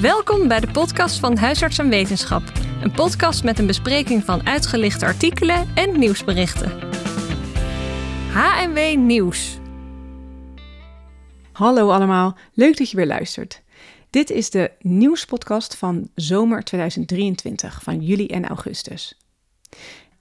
Welkom 0.00 0.48
bij 0.48 0.60
de 0.60 0.70
podcast 0.70 1.18
van 1.18 1.36
Huisarts 1.36 1.78
en 1.78 1.88
Wetenschap. 1.88 2.42
Een 2.82 2.92
podcast 2.92 3.44
met 3.44 3.58
een 3.58 3.66
bespreking 3.66 4.24
van 4.24 4.46
uitgelichte 4.46 5.04
artikelen 5.04 5.68
en 5.74 5.98
nieuwsberichten. 5.98 6.70
HMW 8.32 8.96
Nieuws. 8.96 9.58
Hallo 11.52 11.90
allemaal, 11.90 12.36
leuk 12.52 12.76
dat 12.76 12.90
je 12.90 12.96
weer 12.96 13.06
luistert. 13.06 13.62
Dit 14.10 14.30
is 14.30 14.50
de 14.50 14.70
nieuwspodcast 14.80 15.76
van 15.76 16.10
zomer 16.14 16.64
2023 16.64 17.82
van 17.82 18.00
juli 18.00 18.26
en 18.26 18.46
augustus. 18.46 19.18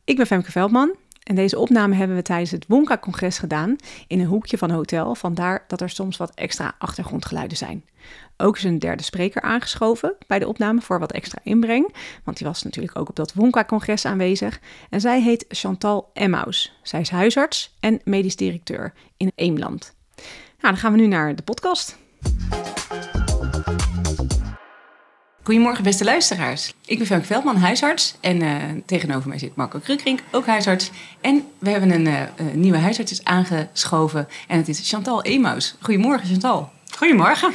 Ik 0.03 0.17
ben 0.17 0.27
Femke 0.27 0.51
Veldman 0.51 0.95
en 1.27 1.35
deze 1.35 1.59
opname 1.59 1.95
hebben 1.95 2.15
we 2.15 2.21
tijdens 2.21 2.51
het 2.51 2.65
Wonka-congres 2.67 3.37
gedaan 3.37 3.75
in 4.07 4.19
een 4.19 4.25
hoekje 4.25 4.57
van 4.57 4.69
een 4.69 4.75
hotel, 4.75 5.15
vandaar 5.15 5.63
dat 5.67 5.81
er 5.81 5.89
soms 5.89 6.17
wat 6.17 6.31
extra 6.35 6.75
achtergrondgeluiden 6.77 7.57
zijn. 7.57 7.85
Ook 8.37 8.57
is 8.57 8.63
een 8.63 8.79
derde 8.79 9.03
spreker 9.03 9.41
aangeschoven 9.41 10.15
bij 10.27 10.39
de 10.39 10.47
opname 10.47 10.81
voor 10.81 10.99
wat 10.99 11.11
extra 11.11 11.39
inbreng, 11.43 11.93
want 12.23 12.37
die 12.37 12.47
was 12.47 12.63
natuurlijk 12.63 12.99
ook 12.99 13.09
op 13.09 13.15
dat 13.15 13.33
Wonka-congres 13.33 14.05
aanwezig. 14.05 14.59
En 14.89 15.01
zij 15.01 15.21
heet 15.21 15.45
Chantal 15.47 16.09
Emmaus. 16.13 16.79
Zij 16.81 16.99
is 16.99 17.09
huisarts 17.09 17.75
en 17.79 18.01
medisch 18.03 18.35
directeur 18.35 18.93
in 19.17 19.31
Eemland. 19.35 19.95
Nou, 20.15 20.73
dan 20.73 20.77
gaan 20.77 20.91
we 20.91 20.97
nu 20.97 21.07
naar 21.07 21.35
de 21.35 21.43
podcast. 21.43 21.97
Goedemorgen 25.47 25.83
beste 25.83 26.03
luisteraars. 26.03 26.73
Ik 26.85 26.97
ben 26.97 27.07
Femke 27.07 27.25
Veldman, 27.25 27.55
huisarts. 27.55 28.15
En 28.19 28.41
uh, 28.41 28.55
tegenover 28.85 29.29
mij 29.29 29.39
zit 29.39 29.55
Marco 29.55 29.79
Krukrink, 29.79 30.19
ook 30.31 30.45
huisarts. 30.45 30.91
En 31.21 31.43
we 31.59 31.69
hebben 31.69 31.91
een 31.91 32.05
uh, 32.05 32.21
nieuwe 32.53 32.77
huisarts 32.77 33.23
aangeschoven. 33.23 34.27
En 34.47 34.57
het 34.57 34.67
is 34.67 34.89
Chantal 34.89 35.23
Emaus. 35.23 35.75
Goedemorgen 35.79 36.27
Chantal. 36.27 36.71
Goedemorgen. 36.97 37.53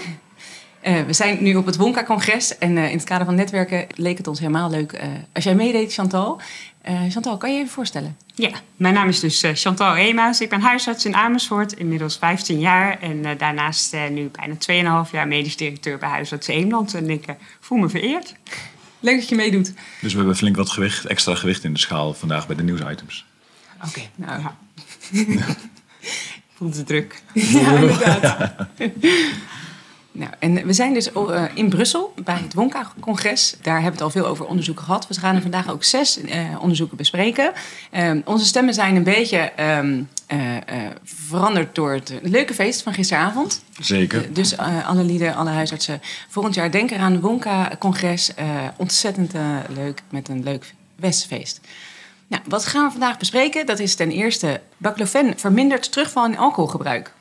Uh, 0.86 1.02
we 1.02 1.12
zijn 1.12 1.42
nu 1.42 1.54
op 1.54 1.66
het 1.66 1.76
Wonka-congres 1.76 2.58
en 2.58 2.76
uh, 2.76 2.90
in 2.90 2.96
het 2.96 3.04
kader 3.04 3.26
van 3.26 3.34
netwerken 3.34 3.86
leek 3.94 4.18
het 4.18 4.26
ons 4.26 4.38
helemaal 4.38 4.70
leuk 4.70 4.92
uh, 4.92 5.00
als 5.32 5.44
jij 5.44 5.54
meedeed, 5.54 5.92
Chantal. 5.92 6.40
Chantal, 7.08 7.36
kan 7.36 7.50
je 7.50 7.54
je 7.56 7.62
even 7.62 7.74
voorstellen? 7.74 8.16
Ja, 8.34 8.50
mijn 8.76 8.94
naam 8.94 9.08
is 9.08 9.20
dus 9.20 9.44
Chantal 9.52 9.96
Emaus. 9.96 10.40
Ik 10.40 10.48
ben 10.48 10.60
huisarts 10.60 11.04
in 11.04 11.14
Amersfoort, 11.14 11.72
inmiddels 11.72 12.16
15 12.18 12.58
jaar. 12.58 13.00
En 13.00 13.38
daarnaast 13.38 13.96
nu 14.10 14.30
bijna 14.32 15.04
2,5 15.06 15.10
jaar 15.10 15.28
medisch 15.28 15.56
directeur 15.56 15.98
bij 15.98 16.08
Huisarts 16.08 16.46
Eemland. 16.46 16.94
En 16.94 17.10
ik 17.10 17.24
voel 17.60 17.78
me 17.78 17.88
vereerd. 17.88 18.34
Leuk 19.00 19.18
dat 19.18 19.28
je 19.28 19.34
meedoet. 19.34 19.72
Dus 20.00 20.12
we 20.12 20.18
hebben 20.18 20.36
flink 20.36 20.56
wat 20.56 20.70
gewicht, 20.70 21.04
extra 21.04 21.34
gewicht 21.34 21.64
in 21.64 21.72
de 21.72 21.78
schaal 21.78 22.14
vandaag 22.14 22.46
bij 22.46 22.56
de 22.56 22.62
nieuwsitems. 22.62 23.26
Oké, 23.76 23.86
okay, 23.86 24.10
nou 24.14 24.40
ja. 24.42 24.56
Voelt 26.54 26.76
het 26.76 26.86
druk. 26.86 27.22
Ja, 27.32 27.74
inderdaad. 27.74 28.54
Nou, 30.14 30.30
en 30.38 30.66
we 30.66 30.72
zijn 30.72 30.94
dus 30.94 31.10
uh, 31.12 31.44
in 31.54 31.68
Brussel 31.68 32.14
bij 32.24 32.38
het 32.42 32.54
Wonka-congres. 32.54 33.56
Daar 33.62 33.74
hebben 33.74 33.98
we 33.98 34.04
het 34.04 34.14
al 34.14 34.20
veel 34.22 34.30
over 34.30 34.46
onderzoeken 34.46 34.84
gehad. 34.84 35.06
We 35.06 35.14
gaan 35.14 35.34
er 35.34 35.42
vandaag 35.42 35.70
ook 35.70 35.84
zes 35.84 36.18
uh, 36.18 36.58
onderzoeken 36.60 36.96
bespreken. 36.96 37.52
Uh, 37.92 38.10
onze 38.24 38.44
stemmen 38.44 38.74
zijn 38.74 38.96
een 38.96 39.02
beetje 39.02 39.52
um, 39.60 40.08
veranderd 41.04 41.74
door 41.74 41.92
het 41.92 42.12
leuke 42.22 42.54
feest 42.54 42.82
van 42.82 42.94
gisteravond. 42.94 43.62
Zeker. 43.80 44.32
dus 44.32 44.56
alle 44.58 45.04
lieden, 45.04 45.34
alle 45.34 45.50
huisartsen, 45.50 46.00
volgend 46.28 46.54
jaar 46.54 46.70
denken 46.70 46.98
aan 46.98 47.12
het 47.12 47.20
Wonka-congres. 47.20 48.32
ontzettend 48.76 49.32
leuk, 49.74 50.02
met 50.10 50.28
een 50.28 50.42
leuk 50.42 50.74
Westfeest. 50.96 51.60
Nou, 52.26 52.42
wat 52.48 52.66
gaan 52.66 52.84
we 52.84 52.90
vandaag 52.90 53.18
bespreken? 53.18 53.66
Dat 53.66 53.78
is 53.78 53.94
ten 53.94 54.10
eerste 54.10 54.60
baclofen 54.76 55.34
vermindert 55.36 55.92
terugval 55.92 56.26
in 56.26 56.38
alcoholgebruik. 56.38 57.12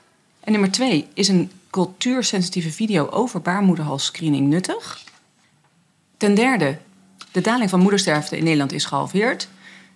En 0.43 0.51
nummer 0.51 0.71
twee 0.71 1.07
is 1.13 1.27
een 1.27 1.51
cultuursensitieve 1.71 2.71
video 2.71 3.09
over 3.09 3.41
baarmoederhalsscreening 3.41 4.47
nuttig? 4.47 5.03
Ten 6.17 6.35
derde, 6.35 6.77
de 7.31 7.41
daling 7.41 7.69
van 7.69 7.79
moedersterfte 7.79 8.37
in 8.37 8.43
Nederland 8.43 8.71
is 8.71 8.85
gehalveerd. 8.85 9.47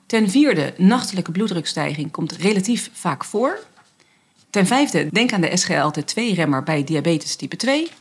Ten 0.05 0.29
vierde, 0.29 0.73
nachtelijke 0.77 1.31
bloeddrukstijging 1.31 2.11
komt 2.11 2.31
relatief 2.31 2.89
vaak 2.93 3.23
voor. 3.23 3.59
Ten 4.49 4.67
vijfde, 4.67 5.07
denk 5.11 5.33
aan 5.33 5.41
de 5.41 5.57
SGLT2-remmer 5.57 6.63
bij 6.63 6.83
diabetes 6.83 7.35
type 7.35 7.55
2. 7.55 7.91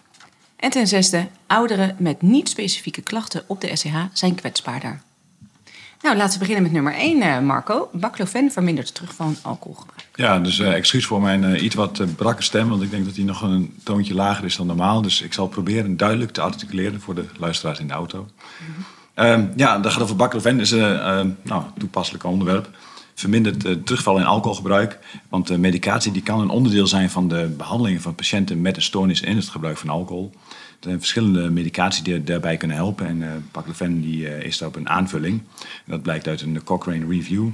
En 0.57 0.71
ten 0.71 0.87
zesde, 0.87 1.29
ouderen 1.47 1.97
met 1.99 2.23
niet-specifieke 2.23 3.03
klachten 3.03 3.45
op 3.47 3.61
de 3.61 3.77
SCH 3.77 3.97
zijn 4.13 4.35
kwetsbaarder. 4.35 5.03
Nou, 6.05 6.17
laten 6.17 6.33
we 6.33 6.39
beginnen 6.39 6.63
met 6.63 6.73
nummer 6.73 6.95
1, 6.95 7.23
uh, 7.23 7.41
Marco. 7.41 7.89
Baclofen 7.93 8.51
vermindert 8.53 8.95
terug 8.95 9.15
van 9.15 9.37
alcoholgebruik. 9.43 10.09
Ja, 10.15 10.39
dus 10.39 10.59
uh, 10.59 10.75
excuus 10.75 11.07
voor 11.07 11.21
mijn 11.21 11.43
uh, 11.43 11.63
iets 11.63 11.75
wat 11.75 12.03
brakke 12.17 12.43
stem, 12.43 12.69
want 12.69 12.83
ik 12.83 12.91
denk 12.91 13.05
dat 13.05 13.15
die 13.15 13.25
nog 13.25 13.43
een 13.43 13.75
toontje 13.83 14.15
lager 14.15 14.45
is 14.45 14.57
dan 14.57 14.67
normaal. 14.67 15.03
Dus 15.03 15.23
ik 15.23 15.33
zal 15.33 15.49
proberen 15.49 15.97
duidelijk 15.97 16.31
te 16.31 16.41
articuleren 16.41 17.01
voor 17.01 17.15
de 17.15 17.25
luisteraars 17.39 17.79
in 17.79 17.87
de 17.87 17.93
auto. 17.93 18.19
Mm 18.19 18.75
-hmm. 19.15 19.53
ja, 19.57 19.79
dat 19.79 19.93
gaat 19.93 20.03
over 20.03 20.17
baclofen, 20.17 20.61
is 20.61 20.71
een 20.71 21.37
nou, 21.43 21.63
toepasselijk 21.79 22.25
onderwerp. 22.25 22.69
Vermindert 23.15 23.87
terugval 23.87 24.19
in 24.19 24.25
alcoholgebruik, 24.25 24.99
want 25.29 25.47
de 25.47 25.59
medicatie 25.59 26.13
die 26.13 26.23
kan 26.23 26.41
een 26.41 26.49
onderdeel 26.49 26.87
zijn 26.87 27.11
van 27.11 27.29
de 27.29 27.55
behandeling 27.57 28.03
van 28.03 28.15
patiënten 28.15 28.61
met 28.61 28.77
een 28.77 28.83
stoornis 28.83 29.21
in 29.21 29.37
het 29.37 29.49
gebruik 29.49 29.77
van 29.77 29.89
alcohol. 29.89 30.33
Er 30.85 30.91
zijn 30.91 31.03
verschillende 31.03 31.51
medicatie 31.51 32.03
die 32.03 32.25
daarbij 32.25 32.57
kunnen 32.57 32.77
helpen. 32.77 33.07
En 33.07 33.21
uh, 33.21 33.29
Paclofen 33.51 34.01
die, 34.01 34.23
uh, 34.23 34.43
is 34.43 34.59
daarop 34.59 34.77
een 34.77 34.89
aanvulling. 34.89 35.43
Dat 35.87 36.03
blijkt 36.03 36.27
uit 36.27 36.41
een 36.41 36.65
Cochrane 36.65 37.07
Review. 37.07 37.49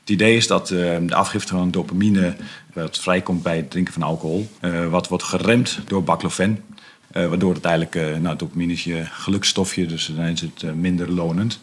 Het 0.00 0.10
idee 0.10 0.36
is 0.36 0.46
dat 0.46 0.68
de 0.68 1.06
afgifte 1.10 1.52
van 1.52 1.70
dopamine, 1.70 2.36
wat 2.72 2.98
vrijkomt 2.98 3.42
bij 3.42 3.56
het 3.56 3.70
drinken 3.70 3.92
van 3.92 4.02
alcohol, 4.02 4.50
wat 4.90 5.08
wordt 5.08 5.24
geremd 5.24 5.78
door 5.86 6.04
baclofen. 6.04 6.64
waardoor 7.12 7.54
het 7.54 7.64
eigenlijk, 7.64 8.20
nou, 8.20 8.36
dopamine 8.36 8.72
is 8.72 8.84
je 8.84 9.04
geluksstofje, 9.04 9.86
dus 9.86 10.12
dan 10.16 10.24
is 10.24 10.40
het 10.40 10.74
minder 10.74 11.12
lonend. 11.12 11.60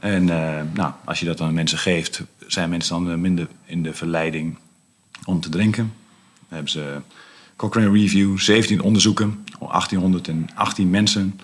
En 0.00 0.24
nou, 0.72 0.92
als 1.04 1.20
je 1.20 1.26
dat 1.26 1.40
aan 1.40 1.54
mensen 1.54 1.78
geeft, 1.78 2.22
zijn 2.46 2.70
mensen 2.70 3.04
dan 3.04 3.20
minder 3.20 3.48
in 3.64 3.82
de 3.82 3.94
verleiding 3.94 4.58
om 5.24 5.40
te 5.40 5.48
drinken. 5.48 5.92
Hebben 6.48 6.70
ze 6.70 7.00
Cochrane 7.60 7.90
Review, 7.90 8.38
17 8.38 8.80
onderzoeken, 8.82 9.44
1818 9.58 10.90
mensen. 10.90 11.40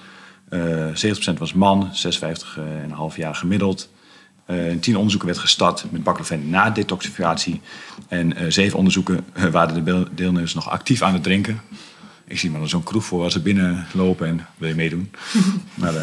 Uh, 0.51 0.87
70% 1.35 1.39
was 1.39 1.53
man, 1.53 1.91
56,5 1.93 3.17
jaar 3.17 3.35
gemiddeld. 3.35 3.89
Uh, 4.47 4.71
in 4.71 4.81
10 4.81 4.95
onderzoeken 4.95 5.29
werd 5.29 5.41
gestart 5.41 5.85
met 5.91 6.03
baclofen 6.03 6.51
na 6.51 6.71
detoxificatie. 6.71 7.61
En 8.09 8.43
uh, 8.43 8.51
7 8.51 8.79
onderzoeken 8.79 9.25
waren 9.51 9.85
de 9.85 10.07
deelnemers 10.15 10.55
nog 10.55 10.71
actief 10.71 11.03
aan 11.03 11.13
het 11.13 11.23
drinken. 11.23 11.61
Ik 12.27 12.39
zie 12.39 12.51
maar 12.51 12.69
zo'n 12.69 12.83
kroeg 12.83 13.05
voor 13.05 13.23
als 13.23 13.33
ze 13.33 13.41
binnenlopen 13.41 14.27
en 14.27 14.47
wil 14.57 14.69
je 14.69 14.75
meedoen. 14.75 15.11
maar, 15.75 15.95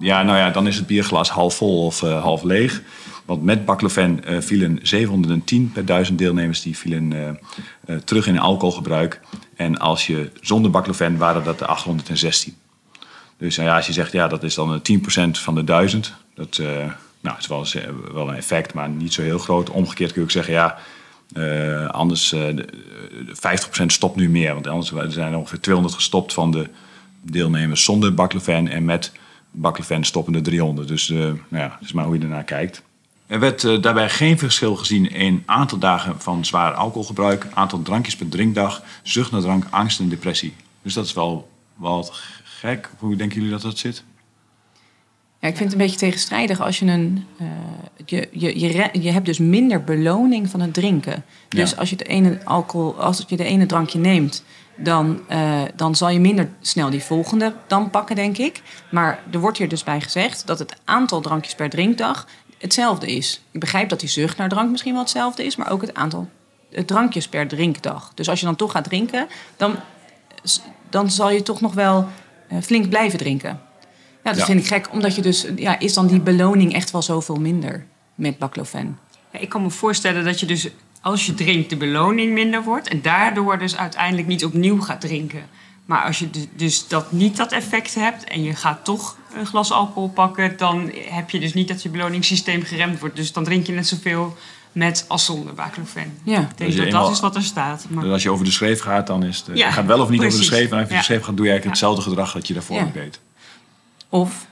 ja, 0.00 0.22
nou 0.22 0.38
ja, 0.38 0.50
dan 0.50 0.66
is 0.66 0.76
het 0.76 0.86
bierglas 0.86 1.30
half 1.30 1.56
vol 1.56 1.84
of 1.84 2.00
half 2.00 2.42
leeg. 2.42 2.82
Want 3.30 3.42
met 3.42 3.64
baclofen 3.64 4.20
uh, 4.28 4.40
vielen 4.40 4.78
710 4.82 5.70
per 5.72 5.84
duizend 5.84 6.18
deelnemers 6.18 6.62
die 6.62 6.76
vielen 6.76 7.12
uh, 7.12 7.96
terug 7.96 8.26
in 8.26 8.38
alcoholgebruik. 8.38 9.20
En 9.56 9.78
als 9.78 10.06
je 10.06 10.30
zonder 10.40 10.70
baclofen 10.70 11.16
waren 11.16 11.44
dat 11.44 11.58
de 11.58 11.66
816. 11.66 12.54
Dus 13.36 13.56
ja, 13.56 13.76
als 13.76 13.86
je 13.86 13.92
zegt 13.92 14.12
ja, 14.12 14.28
dat 14.28 14.42
is 14.42 14.54
dan 14.54 14.80
10% 14.80 14.82
van 15.30 15.54
de 15.54 15.64
duizend. 15.64 16.14
Dat 16.34 16.60
nou, 17.20 17.38
is 17.38 17.46
wel, 17.46 17.66
wel 18.12 18.28
een 18.28 18.34
effect, 18.34 18.74
maar 18.74 18.88
niet 18.88 19.12
zo 19.12 19.22
heel 19.22 19.38
groot. 19.38 19.70
Omgekeerd 19.70 20.12
kun 20.12 20.20
je 20.20 20.26
ook 20.26 20.44
zeggen 20.44 20.54
ja, 20.54 20.78
anders 21.88 22.34
50% 22.34 23.86
stopt 23.86 24.16
nu 24.16 24.30
meer. 24.30 24.52
Want 24.54 24.66
anders 24.66 25.14
zijn 25.14 25.32
er 25.32 25.38
ongeveer 25.38 25.60
200 25.60 25.96
gestopt 25.96 26.32
van 26.32 26.50
de 26.50 26.68
deelnemers 27.22 27.84
zonder 27.84 28.14
baclofen. 28.14 28.68
En 28.68 28.84
met 28.84 29.12
baclofen 29.50 30.04
stoppen 30.04 30.34
er 30.34 30.42
300. 30.42 30.88
Dus 30.88 31.08
nou 31.08 31.38
ja, 31.50 31.68
dat 31.68 31.88
is 31.88 31.92
maar 31.92 32.04
hoe 32.04 32.16
je 32.16 32.22
ernaar 32.22 32.44
kijkt. 32.44 32.82
Er 33.30 33.40
werd 33.40 33.62
uh, 33.62 33.82
daarbij 33.82 34.08
geen 34.08 34.38
verschil 34.38 34.76
gezien 34.76 35.10
in 35.10 35.42
aantal 35.46 35.78
dagen 35.78 36.20
van 36.20 36.44
zwaar 36.44 36.72
alcoholgebruik, 36.72 37.46
aantal 37.54 37.82
drankjes 37.82 38.16
per 38.16 38.28
drinkdag, 38.28 38.82
zucht 39.02 39.30
naar 39.30 39.40
drank, 39.40 39.64
angst 39.70 40.00
en 40.00 40.08
depressie. 40.08 40.54
Dus 40.82 40.94
dat 40.94 41.04
is 41.04 41.12
wel, 41.12 41.50
wel 41.74 42.08
gek. 42.42 42.90
Hoe 42.98 43.16
denken 43.16 43.36
jullie 43.36 43.52
dat 43.52 43.62
dat 43.62 43.78
zit? 43.78 44.04
Ja, 45.38 45.48
ik 45.48 45.56
vind 45.56 45.70
het 45.70 45.72
een 45.72 45.86
beetje 45.86 46.00
tegenstrijdig 46.00 46.60
als 46.60 46.78
je 46.78 46.86
een. 46.86 47.26
Uh, 47.40 47.46
je, 48.06 48.28
je, 48.32 48.58
je, 48.60 48.88
je 49.00 49.10
hebt 49.10 49.26
dus 49.26 49.38
minder 49.38 49.84
beloning 49.84 50.50
van 50.50 50.60
het 50.60 50.74
drinken. 50.74 51.24
Dus 51.48 51.70
ja. 51.70 51.76
als 51.76 51.90
je 51.90 51.96
de 51.96 52.04
ene 52.04 52.44
alcohol, 52.44 53.00
als 53.00 53.24
je 53.28 53.36
de 53.36 53.44
ene 53.44 53.66
drankje 53.66 53.98
neemt, 53.98 54.44
dan, 54.76 55.20
uh, 55.30 55.62
dan 55.76 55.94
zal 55.94 56.08
je 56.08 56.20
minder 56.20 56.48
snel 56.60 56.90
die 56.90 57.02
volgende 57.02 57.54
dan 57.66 57.90
pakken, 57.90 58.16
denk 58.16 58.38
ik. 58.38 58.62
Maar 58.90 59.22
er 59.30 59.38
wordt 59.38 59.58
hier 59.58 59.68
dus 59.68 59.84
bij 59.84 60.00
gezegd 60.00 60.46
dat 60.46 60.58
het 60.58 60.76
aantal 60.84 61.20
drankjes 61.20 61.54
per 61.54 61.70
drinkdag 61.70 62.26
hetzelfde 62.60 63.06
is. 63.06 63.40
Ik 63.50 63.60
begrijp 63.60 63.88
dat 63.88 64.00
die 64.00 64.08
zucht 64.08 64.36
naar 64.36 64.48
drank 64.48 64.70
misschien 64.70 64.92
wel 64.92 65.02
hetzelfde 65.02 65.44
is, 65.44 65.56
maar 65.56 65.70
ook 65.70 65.80
het 65.80 65.94
aantal 65.94 66.28
drankjes 66.86 67.28
per 67.28 67.48
drinkdag. 67.48 68.12
Dus 68.14 68.28
als 68.28 68.40
je 68.40 68.46
dan 68.46 68.56
toch 68.56 68.72
gaat 68.72 68.84
drinken, 68.84 69.28
dan, 69.56 69.76
dan 70.88 71.10
zal 71.10 71.30
je 71.30 71.42
toch 71.42 71.60
nog 71.60 71.74
wel 71.74 72.08
uh, 72.52 72.58
flink 72.62 72.88
blijven 72.88 73.18
drinken. 73.18 73.60
Ja, 74.24 74.30
dat 74.30 74.36
ja. 74.36 74.44
vind 74.44 74.60
ik 74.60 74.66
gek, 74.66 74.92
omdat 74.92 75.14
je 75.14 75.22
dus, 75.22 75.46
ja, 75.56 75.78
is 75.78 75.94
dan 75.94 76.06
die 76.06 76.20
beloning 76.20 76.74
echt 76.74 76.90
wel 76.90 77.02
zoveel 77.02 77.36
minder 77.36 77.86
met 78.14 78.38
baclofen? 78.38 78.98
Ja, 79.32 79.38
ik 79.38 79.48
kan 79.48 79.62
me 79.62 79.70
voorstellen 79.70 80.24
dat 80.24 80.40
je 80.40 80.46
dus, 80.46 80.68
als 81.00 81.26
je 81.26 81.34
drinkt, 81.34 81.70
de 81.70 81.76
beloning 81.76 82.32
minder 82.32 82.62
wordt 82.62 82.88
en 82.88 83.02
daardoor 83.02 83.58
dus 83.58 83.76
uiteindelijk 83.76 84.28
niet 84.28 84.44
opnieuw 84.44 84.80
gaat 84.80 85.00
drinken. 85.00 85.42
Maar 85.90 86.04
als 86.04 86.18
je 86.18 86.28
dus 86.56 86.88
dat 86.88 87.12
niet 87.12 87.36
dat 87.36 87.52
effect 87.52 87.94
hebt 87.94 88.24
en 88.24 88.42
je 88.42 88.54
gaat 88.54 88.84
toch 88.84 89.16
een 89.34 89.46
glas 89.46 89.72
alcohol 89.72 90.08
pakken, 90.08 90.56
dan 90.56 90.92
heb 91.08 91.30
je 91.30 91.40
dus 91.40 91.54
niet 91.54 91.68
dat 91.68 91.82
je 91.82 91.88
beloningssysteem 91.88 92.62
geremd 92.62 93.00
wordt. 93.00 93.16
Dus 93.16 93.32
dan 93.32 93.44
drink 93.44 93.66
je 93.66 93.72
net 93.72 93.86
zoveel 93.86 94.36
met 94.72 95.04
als 95.08 95.24
zonder 95.24 95.54
baclofen. 95.54 96.18
Ja. 96.22 96.40
Ik 96.40 96.46
denk 96.46 96.58
Dus 96.58 96.76
dat 96.76 96.86
eenmaal- 96.86 97.02
dat 97.04 97.12
is 97.12 97.20
wat 97.20 97.36
er 97.36 97.42
staat. 97.42 97.86
Maar, 97.88 98.02
Dus 98.04 98.12
als 98.12 98.22
je 98.22 98.30
over 98.30 98.44
de 98.44 98.50
schreef 98.50 98.80
gaat, 98.80 99.06
dan 99.06 99.24
is 99.24 99.42
het... 99.46 99.56
Ja, 99.58 99.66
je 99.66 99.72
gaat 99.72 99.86
wel 99.86 100.00
of 100.00 100.08
niet 100.08 100.18
over 100.18 100.30
de 100.30 100.36
precies. 100.36 100.54
schreef. 100.54 100.70
En 100.70 100.78
als 100.78 100.80
je 100.80 100.84
over 100.86 100.96
de 100.96 101.02
schreef 101.04 101.22
gaat, 101.24 101.36
doe 101.36 101.44
je 101.46 101.50
eigenlijk 101.50 101.80
hetzelfde 101.80 102.10
gedrag 102.10 102.32
dat 102.32 102.46
je 102.46 102.54
daarvoor 102.54 102.92
deed. 102.92 103.20
Of, 104.08 104.46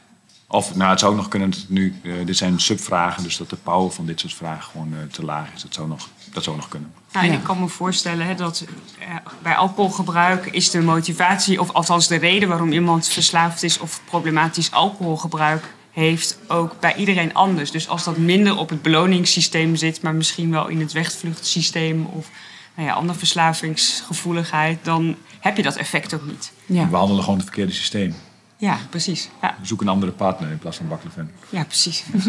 Of, 0.51 0.75
nou, 0.75 0.91
het 0.91 1.01
zou 1.01 1.13
ook 1.13 1.19
nog 1.19 1.29
kunnen 1.29 1.51
dat 1.51 1.65
nu... 1.69 2.01
eh, 2.03 2.13
dit 2.25 2.37
zijn 2.37 2.61
subvragen, 2.61 3.23
dus 3.23 3.37
dat 3.37 3.51
de 3.51 3.57
power 3.57 3.91
van 3.91 4.07
dit 4.07 4.21
soort 4.21 4.35
vragen 4.35 4.71
gewoon 4.71 4.93
eh, 4.93 5.13
te 5.13 5.25
laag 5.25 5.53
is. 5.55 5.63
Dat 5.63 5.75
zou 5.75 5.89
nog, 5.89 6.09
dat 6.33 6.45
zou 6.45 6.57
nog 6.57 6.69
kunnen. 6.69 6.93
Nou, 7.13 7.27
en 7.27 7.33
ik 7.33 7.43
kan 7.43 7.61
me 7.61 7.69
voorstellen 7.69 8.27
hè, 8.27 8.35
dat 8.35 8.65
eh, 8.99 9.07
bij 9.43 9.55
alcoholgebruik 9.57 10.47
is 10.47 10.71
de 10.71 10.81
motivatie, 10.81 11.61
of 11.61 11.73
althans 11.73 12.07
de 12.07 12.17
reden 12.17 12.49
waarom 12.49 12.73
iemand 12.73 13.09
verslaafd 13.09 13.63
is 13.63 13.79
of 13.79 14.01
problematisch 14.05 14.73
alcoholgebruik 14.73 15.75
heeft, 15.91 16.39
ook 16.47 16.81
bij 16.81 16.95
iedereen 16.97 17.35
anders. 17.35 17.71
Dus 17.71 17.89
als 17.89 18.05
dat 18.05 18.17
minder 18.17 18.57
op 18.57 18.69
het 18.69 18.83
beloningssysteem 18.83 19.77
zit, 19.77 20.03
maar 20.03 20.15
misschien 20.15 20.51
wel 20.51 20.69
in 20.69 20.81
het 20.81 20.93
wegvluchtsysteem 20.93 22.05
of 22.05 22.31
nou 22.75 22.89
ja, 22.89 22.95
andere 22.95 23.19
verslavingsgevoeligheid, 23.19 24.85
dan 24.85 25.17
heb 25.41 25.57
je 25.57 25.63
dat 25.63 25.77
effect 25.77 26.15
ook 26.15 26.27
niet. 26.27 26.53
ja. 26.67 26.89
We 26.89 26.97
handelen 26.97 27.23
gewoon 27.23 27.39
het 27.39 27.49
verkeerde 27.49 27.73
systeem. 27.73 28.15
Ja, 28.61 28.79
precies. 28.91 29.29
Ja, 29.43 29.57
Zoek 29.63 29.81
een 29.81 29.89
andere 29.89 30.13
partner 30.13 30.51
in 30.51 30.59
plaats 30.59 30.77
van 30.77 30.89
baclofen. 30.89 31.31
ja 31.49 31.65
precies. 31.65 32.05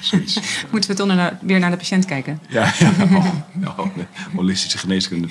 Zoiets. 0.00 0.40
Moeten 0.70 0.90
we 0.90 0.96
toch 0.96 1.06
naar- 1.06 1.38
weer 1.40 1.58
naar 1.58 1.70
de 1.70 1.76
patiënt 1.76 2.04
kijken? 2.04 2.40
Ja, 2.48 2.72
ja. 2.78 2.90
Oh, 3.66 3.78
oh, 3.78 3.86
holistische 4.34 4.78
geneeskunde. 4.78 5.28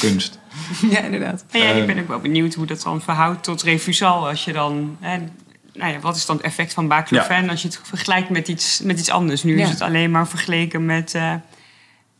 Kunst. 0.00 0.38
ja, 0.90 0.98
inderdaad. 1.00 1.44
Ja, 1.50 1.60
Eh, 1.60 1.78
ik 1.78 1.86
ben 1.86 1.98
ook 1.98 2.08
wel 2.08 2.18
benieuwd 2.20 2.54
hoe 2.54 2.66
dat 2.66 2.82
dan 2.82 3.00
verhoudt 3.02 3.42
tot 3.44 3.62
refusal. 3.62 4.28
Als 4.28 4.44
je 4.44 4.52
dan, 4.52 4.96
hè, 5.00 5.18
nou 5.74 5.92
ja, 5.92 5.98
wat 6.00 6.16
is 6.16 6.26
dan 6.26 6.36
het 6.36 6.44
effect 6.44 6.72
van 6.72 6.88
baclofen 6.88 7.48
als 7.50 7.62
je 7.62 7.68
het 7.68 7.80
vergelijkt 7.82 8.30
met 8.30 8.48
iets, 8.48 8.80
met 8.80 8.98
iets 8.98 9.10
anders? 9.10 9.42
Nu 9.42 9.58
Ja. 9.58 9.64
is 9.64 9.70
het 9.70 9.80
alleen 9.80 10.10
maar 10.10 10.28
vergeleken 10.28 10.84
met, 10.84 11.14
eh, 11.14 11.34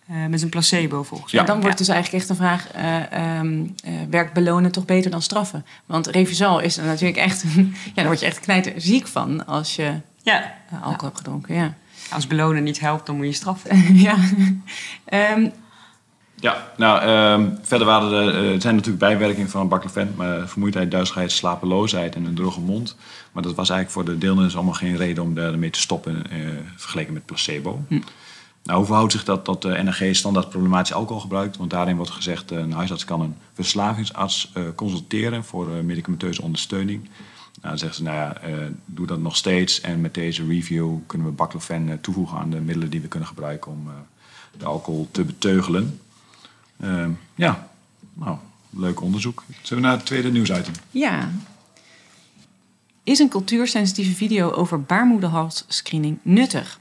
eh, 0.07 0.27
met 0.27 0.43
een 0.43 0.49
placebo 0.49 1.03
volgens 1.03 1.33
Ja. 1.33 1.39
mij. 1.39 1.47
Dan 1.47 1.61
wordt 1.61 1.79
dus 1.79 1.89
eigenlijk 1.89 2.21
echt 2.23 2.31
een 2.31 2.37
vraag: 2.37 2.71
eh, 2.73 3.13
ehm, 3.13 3.65
eh, 3.85 3.93
werkt 4.11 4.33
belonen 4.33 4.73
toch 4.73 4.85
beter 4.85 5.11
dan 5.11 5.23
straffen? 5.23 5.65
Want 5.87 6.07
refusal 6.07 6.61
is 6.61 6.77
er 6.77 6.85
natuurlijk 6.85 7.19
echt. 7.19 7.43
ja, 7.55 7.63
daar 7.95 8.07
word 8.07 8.21
je 8.21 8.27
echt 8.27 8.41
knijter 8.41 8.73
ziek 8.77 9.07
van 9.07 9.47
als 9.47 9.77
je 9.77 9.93
Ja. 10.23 10.55
alcohol 10.73 11.05
hebt 11.05 11.17
gedronken. 11.17 11.55
Ja. 11.55 11.75
Als 12.11 12.27
belonen 12.27 12.63
niet 12.63 12.81
helpt, 12.81 13.07
dan 13.07 13.17
moet 13.17 13.27
je 13.27 13.33
straffen. 13.33 13.95
ja. 14.09 14.17
Ehm, 15.05 15.49
Ja, 16.41 16.67
nou, 16.77 17.01
ehm, 17.03 17.51
verder 17.63 17.87
waren 17.87 18.13
er, 18.13 18.53
er 18.53 18.61
zijn 18.61 18.75
natuurlijk 18.75 19.05
bijwerkingen 19.05 19.51
van 19.51 19.69
baclofen. 19.69 20.13
Maar 20.17 20.49
vermoeidheid, 20.49 20.91
duizeligheid, 20.91 21.33
slapeloosheid 21.33 22.15
en 22.15 22.25
een 22.25 22.35
droge 22.35 22.61
mond. 22.61 22.97
Maar 23.33 23.43
dat 23.43 23.55
was 23.55 23.71
eigenlijk 23.71 23.91
voor 23.91 24.15
de 24.15 24.19
deelnemers 24.21 24.55
allemaal 24.55 24.75
geen 24.75 24.97
reden 24.97 25.23
om 25.23 25.35
daarmee 25.35 25.71
te 25.71 25.81
stoppen 25.81 26.31
eh, 26.31 26.39
vergeleken 26.77 27.13
met 27.13 27.27
placebo. 27.27 27.85
Nou, 28.67 28.79
hoe 28.79 28.87
verhoudt 28.87 29.13
zich 29.13 29.25
dat 29.25 29.45
tot 29.45 29.63
de 29.63 29.83
NRG 29.83 30.17
standaard 30.17 30.51
problematisch 30.51 30.93
alcoholgebruik? 30.93 31.57
Want 31.57 31.71
daarin 31.71 31.97
wordt 31.97 32.11
gezegd, 32.11 32.51
eh, 32.51 32.59
een 32.59 32.73
huisarts 32.73 33.05
kan 33.05 33.21
een 33.21 33.37
verslavingsarts 33.53 34.51
eh, 34.55 34.63
consulteren 34.75 35.45
voor 35.45 35.77
eh, 35.77 35.83
medicamenteuze 35.83 36.43
ondersteuning. 36.43 37.09
Nou, 37.57 37.69
dan 37.69 37.79
zeggen 37.79 37.97
ze, 37.97 38.03
nou 38.03 38.17
ja, 38.17 38.41
eh, 38.41 38.67
doe 38.85 39.07
dat 39.07 39.19
nog 39.19 39.37
steeds. 39.37 39.81
En 39.81 40.01
met 40.01 40.15
deze 40.15 40.47
review 40.47 40.97
kunnen 41.07 41.27
we 41.27 41.33
baclofen 41.33 41.89
eh, 41.89 41.95
toevoegen 42.01 42.39
aan 42.39 42.51
de 42.51 42.61
middelen 42.61 42.91
die 42.91 43.01
we 43.01 43.09
kunnen 43.09 43.29
gebruiken 43.29 43.71
om 43.71 43.87
eh, 43.87 43.95
de 44.59 44.65
alcohol 44.65 45.09
te 45.11 45.25
beteugelen. 45.25 46.01
Ehm, 46.81 47.11
ja, 47.35 47.69
nou, 48.13 48.37
leuk 48.71 49.01
onderzoek. 49.01 49.45
Zullen 49.63 49.83
we 49.83 49.89
naar 49.89 49.97
het 49.97 50.07
tweede 50.07 50.31
nieuwsitem? 50.31 50.73
ja. 50.91 51.31
Is 53.03 53.19
een 53.19 53.29
cultuursensitieve 53.29 54.15
video 54.15 54.51
over 54.51 54.83
baarmoederhalsscreening 54.83 56.19
nuttig? 56.23 56.81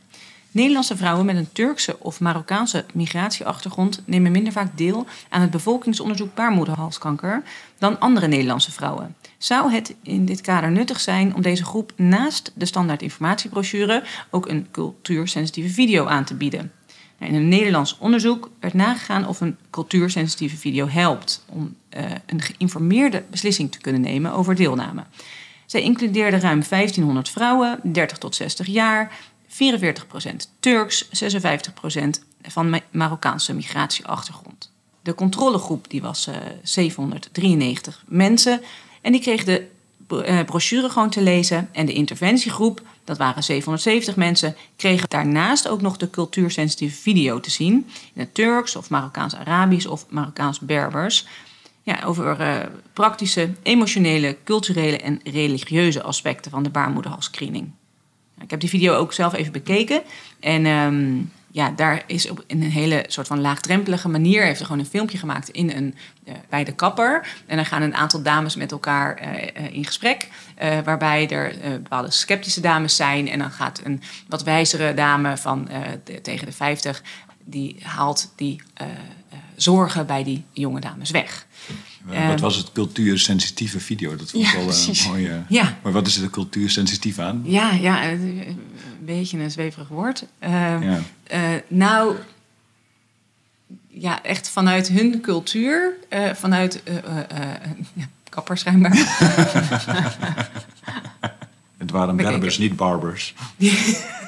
Nederlandse 0.55 0.97
vrouwen 0.97 1.25
met 1.25 1.35
een 1.35 1.51
Turkse 1.51 1.99
of 1.99 2.19
Marokkaanse 2.19 2.85
migratieachtergrond 2.93 4.01
nemen 4.05 4.31
minder 4.31 4.53
vaak 4.53 4.77
deel 4.77 5.05
aan 5.29 5.41
het 5.41 5.51
bevolkingsonderzoek 5.51 6.33
baarmoederhalskanker 6.33 7.43
dan 7.77 7.99
andere 7.99 8.27
Nederlandse 8.27 8.71
vrouwen. 8.71 9.15
Zou 9.37 9.71
het 9.71 9.95
in 10.03 10.25
dit 10.25 10.41
kader 10.41 10.71
nuttig 10.71 10.99
zijn 10.99 11.35
om 11.35 11.41
deze 11.41 11.63
groep 11.63 11.93
naast 11.95 12.51
de 12.53 12.65
standaard 12.65 13.01
informatiebrochure 13.01 14.03
ook 14.29 14.47
een 14.47 14.67
cultuursensitieve 14.71 15.73
video 15.73 16.05
aan 16.05 16.23
te 16.23 16.35
bieden? 16.35 16.71
Nou, 17.19 17.31
In 17.31 17.37
een 17.37 17.47
Nederlands 17.47 17.97
onderzoek 17.99 18.49
werd 18.59 18.73
nagegaan 18.73 19.27
of 19.27 19.41
een 19.41 19.57
cultuursensitieve 19.69 20.57
video 20.57 20.87
helpt 20.87 21.45
om 21.49 21.75
eh, 21.89 22.03
een 22.25 22.41
geïnformeerde 22.41 23.23
beslissing 23.29 23.71
te 23.71 23.79
kunnen 23.79 24.01
nemen 24.01 24.31
over 24.31 24.55
deelname. 24.55 25.03
Zij 25.65 25.81
includeerde 25.81 26.39
ruim 26.39 26.63
1500 26.69 27.29
vrouwen, 27.29 27.79
30 27.83 28.17
tot 28.17 28.35
60 28.35 28.67
jaar, 28.67 29.11
44% 29.55 30.35
Turks, 30.59 31.05
56% 31.05 31.09
van 32.41 32.69
Ma- 32.69 32.79
Marokkaanse 32.91 33.53
migratieachtergrond. 33.53 34.71
De 35.01 35.15
controlegroep 35.15 35.89
die 35.89 36.01
was 36.01 36.27
eh, 36.27 36.35
793 36.63 38.03
mensen 38.07 38.61
en 39.01 39.11
die 39.11 39.21
kreeg 39.21 39.43
de 39.43 39.67
eh, 40.07 40.43
brochure 40.45 40.89
gewoon 40.89 41.09
te 41.09 41.21
lezen. 41.21 41.69
En 41.71 41.85
de 41.85 41.93
interventiegroep, 41.93 42.81
dat 43.03 43.17
waren 43.17 43.43
770 43.43 44.15
mensen, 44.15 44.55
kregen 44.75 45.09
daarnaast 45.09 45.67
ook 45.67 45.81
nog 45.81 45.97
de 45.97 46.09
cultuursensitieve 46.09 47.01
video 47.01 47.39
te 47.39 47.51
zien. 47.51 47.73
In 48.13 48.21
het 48.21 48.33
Turks 48.33 48.75
of 48.75 48.89
Marokkaans-Arabisch 48.89 49.87
of 49.87 50.05
Marokkaans-Berbers. 50.09 51.25
Ja, 51.83 52.03
over 52.05 52.39
eh, 52.39 52.57
praktische, 52.93 53.49
emotionele, 53.63 54.37
culturele 54.43 54.97
en 54.97 55.19
religieuze 55.23 56.03
aspecten 56.03 56.51
van 56.51 56.63
de 56.63 56.69
baarmoederhalsscreening. 56.69 57.71
Ik 58.41 58.49
heb 58.49 58.59
die 58.59 58.69
video 58.69 58.95
ook 58.95 59.13
zelf 59.13 59.33
even 59.33 59.51
bekeken. 59.51 60.01
En 60.39 60.65
ehm, 60.65 61.21
ja, 61.55 61.69
daar 61.69 62.03
is 62.07 62.29
op 62.29 62.43
in 62.47 62.61
een 62.61 62.71
hele 62.71 63.03
soort 63.07 63.27
van 63.27 63.41
laagdrempelige 63.41 64.09
manier... 64.09 64.43
heeft 64.43 64.59
er 64.59 64.65
gewoon 64.65 64.81
een 64.81 64.87
filmpje 64.87 65.17
gemaakt 65.17 65.49
in 65.49 65.71
een, 65.71 65.95
eh, 66.25 66.33
bij 66.49 66.63
de 66.63 66.71
kapper. 66.71 67.27
En 67.45 67.55
dan 67.55 67.65
gaan 67.65 67.81
een 67.81 67.95
aantal 67.95 68.21
dames 68.21 68.55
met 68.55 68.71
elkaar 68.71 69.15
eh, 69.15 69.47
eh, 69.55 69.73
in 69.73 69.85
gesprek. 69.85 70.27
waarbij 70.83 71.29
er 71.29 71.55
bepaalde 71.81 72.11
sceptische 72.11 72.61
dames 72.61 72.95
zijn. 72.95 73.29
En 73.29 73.39
dan 73.39 73.51
gaat 73.51 73.81
een 73.83 74.01
wat 74.27 74.43
wijzere 74.43 74.93
dame 74.93 75.37
van 75.37 75.69
tegen 76.21 76.45
de 76.45 76.51
50... 76.51 77.03
die 77.43 77.77
haalt 77.81 78.33
die 78.35 78.61
zorgen 79.55 80.05
bij 80.05 80.23
die 80.23 80.45
jonge 80.51 80.79
dames 80.79 81.11
weg. 81.11 81.45
Eh, 82.09 82.17
Ehm. 82.19 82.27
wat 82.27 82.39
was 82.39 82.55
het 82.55 82.71
cultuursensitieve 82.71 83.79
video? 83.79 84.15
Dat 84.15 84.31
vond 84.31 84.43
ik 84.45 84.49
Ja, 84.51 84.57
wel 84.57 84.69
eh, 84.69 85.07
mooi. 85.07 85.27
eh. 85.27 85.35
Ja. 85.49 85.77
Maar 85.83 85.91
wat 85.91 86.07
is 86.07 86.17
er 86.17 86.29
cultuursensitief 86.29 87.19
aan? 87.19 87.41
Ja, 87.45 87.71
ja, 87.71 88.03
eh, 88.03 88.11
een 88.11 88.59
beetje 88.99 89.37
een 89.39 89.51
zweverig 89.51 89.87
woord. 89.87 90.25
Eh, 90.39 90.51
Ja. 90.81 90.99
eh, 91.23 91.41
nou, 91.67 92.15
ja, 93.87 94.23
echt 94.23 94.49
vanuit 94.49 94.87
hun 94.87 95.21
cultuur, 95.21 95.93
eh, 96.09 96.33
vanuit 96.33 96.83
eh, 96.83 96.97
eh, 96.97 97.53
eh, 97.53 98.03
kappers 98.29 98.59
schijnbaar. 98.59 98.97
Het 101.77 101.91
waren 101.91 102.15
berbers, 102.15 102.57
niet 102.57 102.75
barbers. 102.75 103.33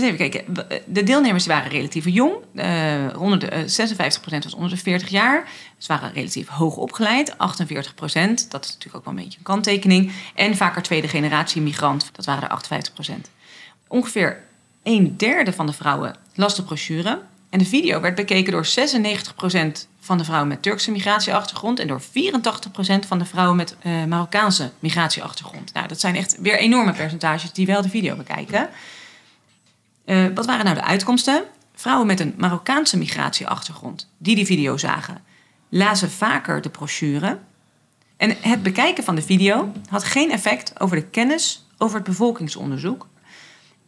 Kijken. 0.00 0.44
De 0.86 1.02
deelnemers 1.02 1.46
waren 1.46 1.70
relatief 1.70 2.04
jong. 2.08 2.34
Eh, 2.54 3.20
onder 3.20 3.38
de, 3.38 3.46
eh, 3.46 3.66
56% 3.66 4.44
was 4.44 4.54
onder 4.54 4.70
de 4.70 4.76
40 4.76 5.08
jaar. 5.08 5.48
Ze 5.78 5.88
waren 5.88 6.12
relatief 6.12 6.48
hoog 6.48 6.76
opgeleid. 6.76 7.38
48%, 7.38 8.50
dat 8.50 8.64
is 8.64 8.70
natuurlijk 8.70 8.96
ook 8.96 9.04
wel 9.04 9.14
een 9.14 9.24
beetje 9.24 9.38
een 9.38 9.44
kanttekening. 9.44 10.12
En 10.34 10.56
vaker 10.56 10.82
tweede 10.82 11.08
generatie 11.08 11.62
migrant, 11.62 12.10
dat 12.12 12.24
waren 12.24 12.42
er 12.42 12.50
58%. 12.50 13.30
Ongeveer 13.88 14.44
een 14.82 15.16
derde 15.16 15.52
van 15.52 15.66
de 15.66 15.72
vrouwen 15.72 16.16
las 16.34 16.54
de 16.54 16.62
brochure. 16.62 17.20
En 17.50 17.58
de 17.58 17.64
video 17.64 18.00
werd 18.00 18.14
bekeken 18.14 18.52
door 18.52 18.66
96% 18.66 19.88
van 20.00 20.18
de 20.18 20.24
vrouwen 20.24 20.48
met 20.48 20.62
Turkse 20.62 20.90
migratieachtergrond... 20.90 21.78
en 21.78 21.86
door 21.86 22.00
84% 22.00 22.04
van 23.06 23.18
de 23.18 23.24
vrouwen 23.24 23.56
met 23.56 23.76
eh, 23.80 24.04
Marokkaanse 24.04 24.70
migratieachtergrond. 24.78 25.72
Nou, 25.72 25.88
dat 25.88 26.00
zijn 26.00 26.16
echt 26.16 26.36
weer 26.40 26.58
enorme 26.58 26.92
percentages 26.92 27.52
die 27.52 27.66
wel 27.66 27.82
de 27.82 27.88
video 27.88 28.16
bekijken. 28.16 28.68
Eh, 30.08 30.26
wat 30.34 30.46
waren 30.46 30.64
nou 30.64 30.76
de 30.76 30.84
uitkomsten? 30.84 31.44
Vrouwen 31.74 32.06
met 32.06 32.20
een 32.20 32.34
Marokkaanse 32.36 32.98
migratieachtergrond 32.98 34.10
die 34.18 34.34
die 34.34 34.46
video 34.46 34.76
zagen, 34.76 35.22
lazen 35.68 36.10
vaker 36.10 36.60
de 36.60 36.70
brochure. 36.70 37.38
En 38.16 38.36
het 38.40 38.62
bekijken 38.62 39.04
van 39.04 39.14
de 39.14 39.22
video 39.22 39.72
had 39.88 40.04
geen 40.04 40.30
effect 40.30 40.80
over 40.80 40.96
de 40.96 41.04
kennis 41.04 41.66
over 41.78 41.96
het 41.96 42.06
bevolkingsonderzoek. 42.06 43.06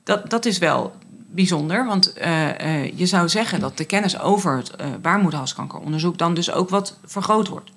Dat, 0.05 0.31
dat 0.31 0.47
is 0.47 0.59
wel 0.59 0.97
bijzonder, 1.31 1.87
want 1.87 2.13
eh, 2.13 2.61
eh, 2.61 2.99
je 2.99 3.07
zou 3.07 3.29
zeggen 3.29 3.61
dat 3.61 3.77
de 3.77 3.85
kennis 3.85 4.19
over 4.19 4.57
het 4.57 4.71
eh, 4.71 4.87
baarmoederhalskankeronderzoek 5.03 6.19
dan 6.19 6.35
dus 6.35 6.53
ook 6.53 6.69
wat 6.69 6.99
vergroot 7.05 7.49
wordt. 7.49 7.71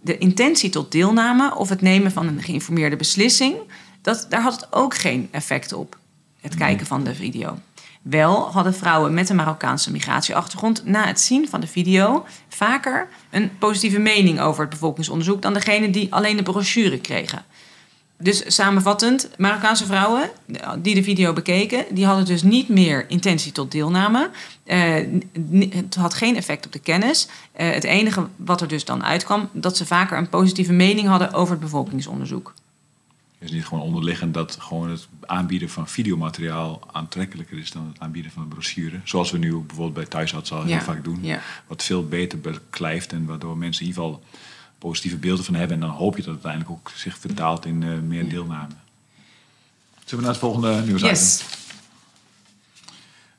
De 0.00 0.18
intentie 0.18 0.70
tot 0.70 0.92
deelname 0.92 1.54
of 1.54 1.68
het 1.68 1.80
nemen 1.80 2.12
van 2.12 2.26
een 2.26 2.42
geïnformeerde 2.42 2.96
beslissing, 2.96 3.56
dat, 4.02 4.26
daar 4.28 4.42
had 4.42 4.54
het 4.54 4.72
ook 4.72 4.94
geen 4.94 5.28
effect 5.30 5.72
op, 5.72 5.98
het 6.44 6.54
kijken 6.54 6.86
van 6.86 7.04
de 7.04 7.14
video. 7.14 7.58
Wel 8.02 8.52
hadden 8.52 8.74
vrouwen 8.74 9.14
met 9.14 9.28
een 9.28 9.36
Marokkaanse 9.36 9.90
migratieachtergrond 9.90 10.84
na 10.84 11.06
het 11.06 11.20
zien 11.20 11.48
van 11.48 11.60
de 11.60 11.66
video 11.66 12.26
vaker 12.48 13.08
een 13.30 13.58
positieve 13.58 13.98
mening 13.98 14.40
over 14.40 14.60
het 14.60 14.70
bevolkingsonderzoek 14.70 15.42
dan 15.42 15.54
degene 15.54 15.90
die 15.90 16.14
alleen 16.14 16.36
de 16.36 16.42
brochure 16.42 16.98
kregen. 16.98 17.44
Dus 18.18 18.54
samenvattend, 18.54 19.30
Marokkaanse 19.36 19.86
vrouwen 19.86 20.30
die 20.78 20.94
de 20.94 21.02
video 21.02 21.32
bekeken, 21.32 21.84
die 21.90 22.06
hadden 22.06 22.24
dus 22.24 22.42
niet 22.42 22.68
meer 22.68 23.04
intentie 23.08 23.52
tot 23.52 23.72
deelname. 23.72 24.30
Uh, 24.64 24.94
het 25.70 25.94
had 25.94 26.14
geen 26.14 26.36
effect 26.36 26.66
op 26.66 26.72
de 26.72 26.78
kennis. 26.78 27.28
Uh, 27.56 27.70
het 27.70 27.84
enige 27.84 28.26
wat 28.36 28.60
er 28.60 28.68
dus 28.68 28.84
dan 28.84 29.04
uitkwam, 29.04 29.48
dat 29.52 29.76
ze 29.76 29.86
vaker 29.86 30.18
een 30.18 30.28
positieve 30.28 30.72
mening 30.72 31.08
hadden 31.08 31.32
over 31.32 31.52
het 31.52 31.60
bevolkingsonderzoek. 31.60 32.54
Is 33.44 33.50
niet 33.50 33.64
gewoon 33.64 33.84
onderliggend 33.84 34.34
dat 34.34 34.56
gewoon 34.60 34.90
het 34.90 35.08
aanbieden 35.20 35.68
van 35.68 35.88
videomateriaal 35.88 36.82
aantrekkelijker 36.92 37.58
is 37.58 37.70
dan 37.70 37.86
het 37.86 38.00
aanbieden 38.00 38.30
van 38.30 38.42
een 38.42 38.48
brochure. 38.48 39.00
Zoals 39.04 39.30
we 39.30 39.38
nu 39.38 39.50
bijvoorbeeld 39.56 39.94
bij 39.94 40.06
thuisarts 40.06 40.52
al 40.52 40.64
heel 40.64 40.80
vaak 40.80 41.04
doen. 41.04 41.18
Ja. 41.22 41.40
Wat 41.66 41.82
veel 41.82 42.08
beter 42.08 42.40
beklijft 42.40 43.12
en 43.12 43.26
waardoor 43.26 43.56
mensen 43.56 43.82
in 43.82 43.88
ieder 43.88 44.02
geval 44.02 44.22
positieve 44.78 45.16
beelden 45.16 45.44
van 45.44 45.54
hebben. 45.54 45.74
En 45.74 45.86
dan 45.86 45.96
hoop 45.96 46.16
je 46.16 46.22
dat 46.22 46.34
het 46.34 46.44
uiteindelijk 46.44 46.70
ook 46.70 46.92
zich 46.96 47.18
vertaalt 47.18 47.66
in 47.66 47.82
uh, 47.82 47.98
meer 47.98 48.28
deelname. 48.28 48.72
Zullen 50.04 50.16
we 50.16 50.20
naar 50.20 50.30
het 50.30 50.38
volgende 50.38 50.82
nieuws 50.86 51.00
yes. 51.00 51.44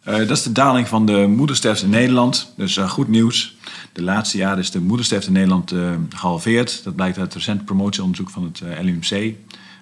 Uh, 0.08 0.18
dat 0.18 0.38
is 0.38 0.44
de 0.44 0.52
daling 0.52 0.88
van 0.88 1.06
de 1.06 1.28
moedersterfte 1.28 1.86
in 1.86 1.92
Nederland. 1.92 2.54
Dus 2.58 2.78
uh, 2.78 2.90
goed 2.90 3.08
nieuws. 3.08 3.58
De 3.94 4.02
laatste 4.02 4.38
jaren 4.38 4.60
is 4.60 4.72
de 4.72 4.82
moedersterfte 4.82 5.28
in 5.28 5.34
Nederland 5.34 5.74
gehalveerd. 6.10 6.84
Dat 6.84 6.96
blijkt 6.96 7.18
uit 7.18 7.26
het 7.26 7.36
recent 7.36 7.66
promotieonderzoek 7.66 8.30
van 8.30 8.44
het 8.44 8.62
LUMC. 8.82 9.36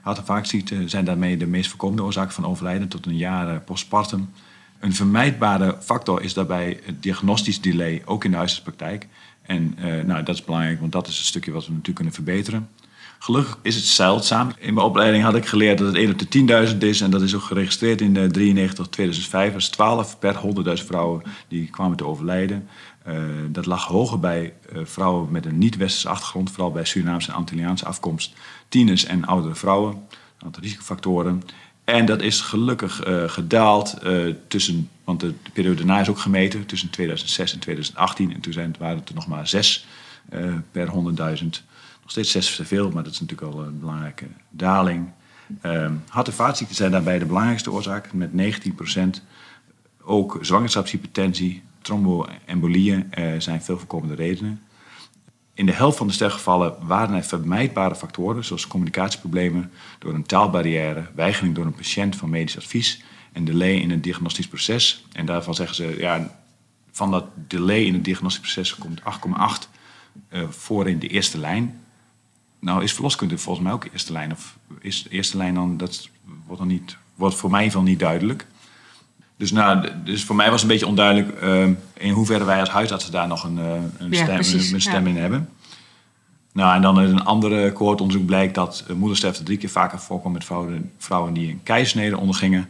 Hart- 0.03 0.17
en 0.17 0.25
vaakziekten 0.25 0.89
zijn 0.89 1.05
daarmee 1.05 1.37
de 1.37 1.45
meest 1.45 1.69
voorkomende 1.69 2.03
oorzaak 2.03 2.31
van 2.31 2.45
overlijden 2.45 2.87
tot 2.87 3.05
een 3.05 3.17
jaar 3.17 3.59
postpartum. 3.59 4.29
Een 4.79 4.93
vermijdbare 4.93 5.77
factor 5.81 6.21
is 6.21 6.33
daarbij 6.33 6.79
het 6.83 7.03
diagnostisch 7.03 7.61
delay, 7.61 8.01
ook 8.05 8.23
in 8.23 8.31
de 8.31 8.37
huisartspraktijk. 8.37 9.07
En 9.41 9.77
uh, 9.79 10.03
nou, 10.03 10.23
dat 10.23 10.35
is 10.35 10.43
belangrijk, 10.43 10.79
want 10.79 10.91
dat 10.91 11.07
is 11.07 11.17
het 11.17 11.25
stukje 11.25 11.51
wat 11.51 11.61
we 11.61 11.69
natuurlijk 11.69 11.95
kunnen 11.95 12.13
verbeteren. 12.13 12.69
Gelukkig 13.19 13.57
is 13.61 13.75
het 13.75 13.85
zeldzaam. 13.85 14.51
In 14.57 14.73
mijn 14.73 14.85
opleiding 14.85 15.23
had 15.23 15.35
ik 15.35 15.45
geleerd 15.45 15.77
dat 15.77 15.87
het 15.87 15.95
1 15.95 16.11
op 16.11 16.19
de 16.19 16.67
10.000 16.71 16.77
is. 16.77 17.01
En 17.01 17.11
dat 17.11 17.21
is 17.21 17.35
ook 17.35 17.41
geregistreerd 17.41 18.01
in 18.01 18.13
de 18.13 18.27
93 18.27 18.87
2005. 18.87 19.51
Dat 19.51 19.61
is 19.61 19.69
12 19.69 20.19
per 20.19 20.35
100.000 20.35 20.85
vrouwen 20.85 21.23
die 21.47 21.67
kwamen 21.69 21.97
te 21.97 22.05
overlijden. 22.05 22.67
Uh, 23.07 23.15
dat 23.49 23.65
lag 23.65 23.85
hoger 23.85 24.19
bij 24.19 24.53
uh, 24.73 24.85
vrouwen 24.85 25.31
met 25.31 25.45
een 25.45 25.57
niet-westerse 25.57 26.09
achtergrond. 26.09 26.51
Vooral 26.51 26.71
bij 26.71 26.85
Surinaamse 26.85 27.29
en 27.29 27.37
Antilliaanse 27.37 27.85
afkomst. 27.85 28.33
Tieners 28.67 29.05
en 29.05 29.25
oudere 29.25 29.55
vrouwen. 29.55 29.91
Een 29.93 30.45
aantal 30.45 30.63
risicofactoren. 30.63 31.43
En 31.83 32.05
dat 32.05 32.21
is 32.21 32.41
gelukkig 32.41 33.07
uh, 33.07 33.29
gedaald 33.29 33.97
tussen 34.47 34.89
want 35.03 35.19
de, 35.19 35.33
periode 35.53 35.75
daarna 35.75 35.99
is 35.99 36.09
ook 36.09 36.19
gemeten 36.19 36.65
tussen 36.65 36.89
2006 36.89 37.53
en 37.53 37.59
2018. 37.59 38.33
En 38.33 38.39
toen 38.39 38.53
zijn, 38.53 38.75
waren 38.79 38.97
het 38.97 39.09
er 39.09 39.15
nog 39.15 39.27
maar 39.27 39.47
zes 39.47 39.87
per 40.71 40.87
100.000. 40.87 40.93
Nog 42.01 42.11
steeds 42.11 42.31
zes 42.31 42.55
te 42.55 42.65
veel, 42.65 42.91
maar 42.91 43.03
dat 43.03 43.13
is 43.13 43.19
natuurlijk 43.19 43.53
al 43.53 43.63
een 43.63 43.79
belangrijke 43.79 44.27
daling. 44.49 45.11
Uh, 45.65 45.91
hart- 46.07 46.27
en 46.27 46.33
vaatziekten 46.33 46.75
zijn 46.75 46.91
daarbij 46.91 47.19
de 47.19 47.25
belangrijkste 47.25 47.71
oorzaak 47.71 48.13
met 48.13 48.29
19%. 48.31 48.99
Ook 50.01 50.37
zwangerschapshypertensie, 50.41 51.63
tromboembolieën 51.83 53.11
uh, 53.19 53.33
zijn 53.37 53.61
veel 53.61 53.77
voorkomende 53.77 54.15
redenen. 54.15 54.61
In 55.53 55.65
de 55.65 55.71
helft 55.71 55.97
van 55.97 56.07
de 56.07 56.13
sterfgevallen 56.13 56.75
waren 56.81 57.15
er 57.15 57.23
vermijdbare 57.23 57.95
factoren, 57.95 58.45
zoals 58.45 58.67
communicatieproblemen 58.67 59.71
door 59.99 60.13
een 60.13 60.23
taalbarrière, 60.23 61.09
weigering 61.15 61.55
door 61.55 61.65
een 61.65 61.75
patiënt 61.75 62.15
van 62.15 62.29
medisch 62.29 62.57
advies 62.57 63.03
en 63.31 63.45
delay 63.45 63.73
in 63.73 63.91
het 63.91 64.03
diagnostisch 64.03 64.47
proces. 64.47 65.05
En 65.11 65.25
daarvan 65.25 65.55
zeggen 65.55 65.75
ze, 65.75 65.95
ja, 65.97 66.41
van 66.91 67.11
dat 67.11 67.25
delay 67.47 67.83
in 67.83 67.93
het 67.93 68.03
diagnostisch 68.03 68.53
proces 68.53 68.75
komt 68.75 69.01
8,8 69.01 69.05
uh, 70.29 70.49
voor 70.49 70.89
in 70.89 70.99
de 70.99 71.07
eerste 71.07 71.37
lijn. 71.37 71.81
Nou 72.59 72.83
is 72.83 72.93
verloskunde 72.93 73.37
volgens 73.37 73.65
mij 73.65 73.73
ook 73.73 73.87
eerste 73.91 74.11
lijn. 74.11 74.31
Of 74.31 74.57
is 74.79 75.05
eerste 75.09 75.37
lijn 75.37 75.53
dan, 75.53 75.77
dat 75.77 76.09
wordt, 76.45 76.61
dan 76.61 76.67
niet, 76.67 76.97
wordt 77.15 77.35
voor 77.35 77.49
mij 77.49 77.71
van 77.71 77.83
niet 77.83 77.99
duidelijk. 77.99 78.45
Dus, 79.37 79.51
nou, 79.51 79.89
dus 80.03 80.23
voor 80.23 80.35
mij 80.35 80.49
was 80.49 80.61
het 80.61 80.71
een 80.71 80.77
beetje 80.77 80.87
onduidelijk 80.87 81.43
uh, 81.43 81.67
in 81.93 82.13
hoeverre 82.13 82.43
wij 82.43 82.59
als 82.59 82.69
huisartsen 82.69 83.11
daar 83.11 83.27
nog 83.27 83.43
een, 83.43 83.57
een 83.57 83.91
ja, 84.09 84.23
stem, 84.23 84.35
precies, 84.35 84.67
een, 84.67 84.73
een 84.73 84.81
stem 84.81 85.03
ja. 85.03 85.09
in 85.09 85.17
hebben. 85.17 85.49
Nou, 86.53 86.75
en 86.75 86.81
dan 86.81 87.01
in 87.01 87.09
een 87.09 87.23
andere 87.23 87.71
cohortonderzoek 87.71 88.25
blijkt 88.25 88.55
dat 88.55 88.85
moedersterfte 88.95 89.43
drie 89.43 89.57
keer 89.57 89.69
vaker 89.69 89.99
voorkomt 89.99 90.33
met 90.33 90.45
vrouwen, 90.45 90.91
vrouwen 90.97 91.33
die 91.33 91.49
een 91.49 91.63
keizersnede 91.63 92.17
ondergingen 92.17 92.69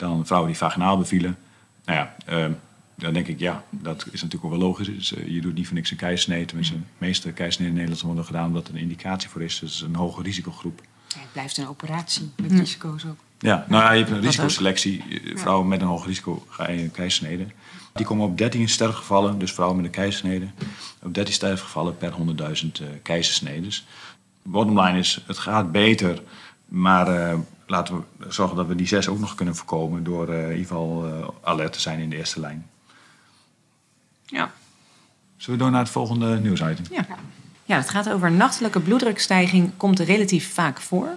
dan 0.00 0.26
vrouwen 0.26 0.50
die 0.50 0.58
vaginaal 0.58 0.98
bevielen. 0.98 1.36
Nou 1.84 1.98
ja, 1.98 2.14
uh, 2.28 2.52
dan 2.94 3.12
denk 3.12 3.26
ik, 3.26 3.38
ja, 3.38 3.64
dat 3.70 4.06
is 4.10 4.22
natuurlijk 4.22 4.44
ook 4.44 4.58
wel 4.58 4.68
logisch. 4.68 4.86
Dus, 4.86 5.12
uh, 5.12 5.28
je 5.28 5.40
doet 5.40 5.54
niet 5.54 5.66
voor 5.66 5.76
niks 5.76 5.90
een 5.90 5.96
keisnee. 5.96 6.44
Tenminste, 6.44 6.74
de 6.74 6.80
meeste 6.98 7.32
keisneden 7.32 7.72
in 7.72 7.78
Nederland 7.78 8.06
worden 8.06 8.24
gedaan 8.24 8.46
omdat 8.46 8.68
er 8.68 8.74
een 8.74 8.80
indicatie 8.80 9.28
voor 9.28 9.42
is. 9.42 9.58
Dus 9.58 9.80
een 9.80 9.94
hoge 9.94 10.22
risicogroep. 10.22 10.82
Ja, 11.08 11.20
het 11.20 11.32
blijft 11.32 11.56
een 11.56 11.68
operatie 11.68 12.30
met 12.36 12.52
risico's 12.52 13.04
ook. 13.04 13.18
Ja, 13.42 13.64
nou 13.68 13.82
ja, 13.82 13.92
je 13.92 13.98
hebt 13.98 14.10
een 14.10 14.20
risicoselectie. 14.20 15.04
Vrouwen 15.34 15.68
met 15.68 15.80
een 15.80 15.86
hoog 15.86 16.06
risico 16.06 16.46
keizersnede. 16.92 17.46
Die 17.92 18.06
komen 18.06 18.26
op 18.26 18.38
13 18.38 18.68
sterfgevallen, 18.68 19.38
dus 19.38 19.52
vrouwen 19.52 19.76
met 19.76 19.86
een 19.86 19.92
keizersnede. 19.92 20.46
Op 21.02 21.14
13 21.14 21.34
sterfgevallen 21.34 21.96
per 21.96 22.12
100.000 22.12 22.16
uh, 22.26 22.88
keizersnedes. 23.02 23.86
Bottom 24.42 24.80
line 24.80 24.98
is, 24.98 25.24
het 25.26 25.38
gaat 25.38 25.72
beter, 25.72 26.22
maar 26.64 27.32
uh, 27.32 27.38
laten 27.66 28.04
we 28.16 28.26
zorgen 28.32 28.56
dat 28.56 28.66
we 28.66 28.74
die 28.74 28.86
zes 28.86 29.08
ook 29.08 29.18
nog 29.18 29.34
kunnen 29.34 29.56
voorkomen 29.56 30.04
door 30.04 30.28
uh, 30.28 30.42
in 30.42 30.50
ieder 30.50 30.66
geval 30.66 31.34
alert 31.42 31.72
te 31.72 31.80
zijn 31.80 31.98
in 31.98 32.10
de 32.10 32.16
eerste 32.16 32.40
lijn. 32.40 32.66
Ja. 34.26 34.50
Zullen 35.36 35.58
we 35.58 35.64
door 35.64 35.72
naar 35.72 35.82
het 35.82 35.92
volgende 35.92 36.40
nieuwsitem? 36.40 36.84
Ja. 36.90 37.06
ja, 37.64 37.76
het 37.76 37.90
gaat 37.90 38.10
over 38.10 38.32
nachtelijke 38.32 38.80
bloeddrukstijging. 38.80 39.70
Komt 39.76 39.98
relatief 39.98 40.54
vaak 40.54 40.80
voor. 40.80 41.08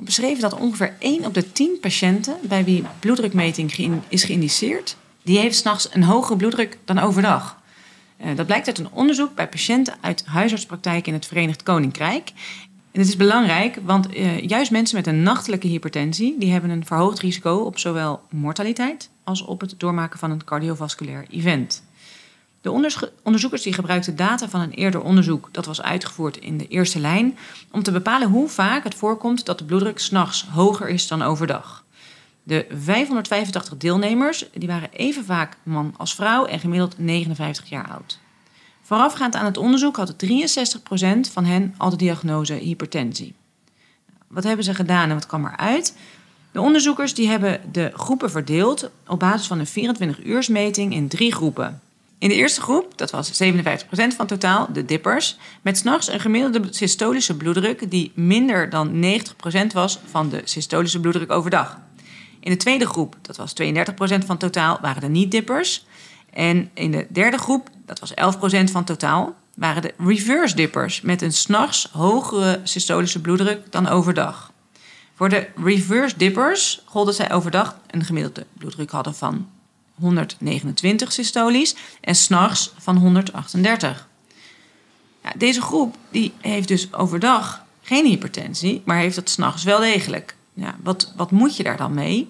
Beschreven 0.00 0.40
dat 0.40 0.54
ongeveer 0.54 0.96
1 0.98 1.24
op 1.24 1.34
de 1.34 1.52
10 1.52 1.78
patiënten 1.80 2.36
bij 2.42 2.64
wie 2.64 2.84
bloeddrukmeting 2.98 4.02
is 4.08 4.24
geïndiceerd, 4.24 4.96
die 5.22 5.38
heeft 5.38 5.56
s'nachts 5.56 5.88
een 5.94 6.02
hogere 6.02 6.36
bloeddruk 6.36 6.78
dan 6.84 6.98
overdag. 6.98 7.60
Uh, 8.24 8.36
dat 8.36 8.46
blijkt 8.46 8.66
uit 8.66 8.78
een 8.78 8.92
onderzoek 8.92 9.34
bij 9.34 9.48
patiënten 9.48 9.94
uit 10.00 10.24
huisartspraktijk 10.26 11.06
in 11.06 11.12
het 11.12 11.26
Verenigd 11.26 11.62
Koninkrijk. 11.62 12.32
En 12.92 13.00
het 13.00 13.08
is 13.08 13.16
belangrijk, 13.16 13.78
want 13.82 14.16
uh, 14.16 14.40
juist 14.40 14.70
mensen 14.70 14.96
met 14.96 15.06
een 15.06 15.22
nachtelijke 15.22 15.66
hypertensie... 15.66 16.38
die 16.38 16.52
hebben 16.52 16.70
een 16.70 16.86
verhoogd 16.86 17.18
risico 17.18 17.56
op 17.56 17.78
zowel 17.78 18.20
mortaliteit... 18.30 19.10
als 19.24 19.42
op 19.42 19.60
het 19.60 19.74
doormaken 19.76 20.18
van 20.18 20.30
een 20.30 20.44
cardiovasculair 20.44 21.26
event. 21.30 21.82
De 22.60 22.70
onderzoekers 23.22 23.62
die 23.62 23.72
gebruikten 23.72 24.16
data 24.16 24.48
van 24.48 24.60
een 24.60 24.70
eerder 24.70 25.00
onderzoek... 25.00 25.48
dat 25.52 25.66
was 25.66 25.82
uitgevoerd 25.82 26.36
in 26.36 26.58
de 26.58 26.68
eerste 26.68 26.98
lijn... 26.98 27.38
om 27.70 27.82
te 27.82 27.92
bepalen 27.92 28.28
hoe 28.28 28.48
vaak 28.48 28.84
het 28.84 28.94
voorkomt 28.94 29.46
dat 29.46 29.58
de 29.58 29.64
bloeddruk 29.64 29.98
s'nachts 29.98 30.46
hoger 30.52 30.88
is 30.88 31.08
dan 31.08 31.22
overdag. 31.22 31.84
De 32.42 32.66
585 32.68 33.76
deelnemers 33.76 34.44
die 34.52 34.68
waren 34.68 34.92
even 34.92 35.24
vaak 35.24 35.56
man 35.62 35.94
als 35.96 36.14
vrouw 36.14 36.44
en 36.44 36.60
gemiddeld 36.60 36.98
59 36.98 37.68
jaar 37.68 37.88
oud. 37.88 38.18
Voorafgaand 38.82 39.34
aan 39.34 39.44
het 39.44 39.56
onderzoek 39.56 39.96
had 39.96 40.14
63% 40.26 41.32
van 41.32 41.44
hen 41.44 41.74
al 41.76 41.90
de 41.90 41.96
diagnose 41.96 42.54
hypertensie. 42.54 43.34
Wat 44.26 44.44
hebben 44.44 44.64
ze 44.64 44.74
gedaan 44.74 45.08
en 45.08 45.14
wat 45.14 45.26
kwam 45.26 45.46
eruit? 45.46 45.96
De 46.52 46.60
onderzoekers 46.60 47.14
die 47.14 47.28
hebben 47.28 47.60
de 47.72 47.90
groepen 47.94 48.30
verdeeld 48.30 48.90
op 49.06 49.18
basis 49.18 49.46
van 49.46 49.58
een 49.58 49.96
24-uursmeting 49.96 50.92
in 50.92 51.08
drie 51.08 51.32
groepen. 51.34 51.80
In 52.18 52.28
de 52.28 52.34
eerste 52.34 52.60
groep, 52.60 52.98
dat 52.98 53.10
was 53.10 53.42
57% 53.42 53.46
van 54.16 54.26
totaal, 54.26 54.68
de 54.72 54.84
dippers, 54.84 55.38
met 55.62 55.78
s'nachts 55.78 56.08
een 56.08 56.20
gemiddelde 56.20 56.66
systolische 56.70 57.36
bloeddruk 57.36 57.90
die 57.90 58.12
minder 58.14 58.70
dan 58.70 59.04
90% 59.04 59.72
was 59.72 60.00
van 60.10 60.28
de 60.28 60.40
systolische 60.44 61.00
bloeddruk 61.00 61.30
overdag. 61.30 61.78
In 62.40 62.50
de 62.50 62.56
tweede 62.56 62.86
groep, 62.86 63.16
dat 63.22 63.36
was 63.36 63.52
32% 63.62 64.26
van 64.26 64.38
totaal, 64.38 64.78
waren 64.80 65.00
de 65.00 65.08
niet-dippers. 65.08 65.86
En 66.32 66.70
in 66.74 66.90
de 66.90 67.06
derde 67.08 67.38
groep, 67.38 67.68
dat 67.86 67.98
was 67.98 68.10
11% 68.10 68.70
van 68.70 68.84
totaal, 68.84 69.34
waren 69.54 69.82
de 69.82 69.94
reverse 69.98 70.56
dippers 70.56 71.00
met 71.00 71.22
een 71.22 71.32
s'nachts 71.32 71.88
hogere 71.92 72.60
systolische 72.62 73.20
bloeddruk 73.20 73.72
dan 73.72 73.88
overdag. 73.88 74.52
Voor 75.14 75.28
de 75.28 75.48
reverse 75.64 76.16
dippers 76.16 76.82
gold 76.84 77.06
dat 77.06 77.14
zij 77.14 77.32
overdag 77.32 77.80
een 77.90 78.04
gemiddelde 78.04 78.46
bloeddruk 78.52 78.90
hadden 78.90 79.14
van 79.14 79.48
129 80.00 81.12
systolisch 81.12 81.74
en 82.00 82.14
s'nachts 82.14 82.72
van 82.78 82.96
138. 82.96 84.08
Ja, 85.22 85.32
deze 85.36 85.60
groep 85.60 85.96
die 86.10 86.32
heeft 86.40 86.68
dus 86.68 86.92
overdag 86.92 87.64
geen 87.82 88.06
hypertensie, 88.06 88.82
maar 88.84 88.98
heeft 88.98 89.16
het 89.16 89.30
s'nachts 89.30 89.62
wel 89.64 89.80
degelijk. 89.80 90.36
Ja, 90.54 90.76
wat, 90.82 91.12
wat 91.16 91.30
moet 91.30 91.56
je 91.56 91.62
daar 91.62 91.76
dan 91.76 91.94
mee? 91.94 92.28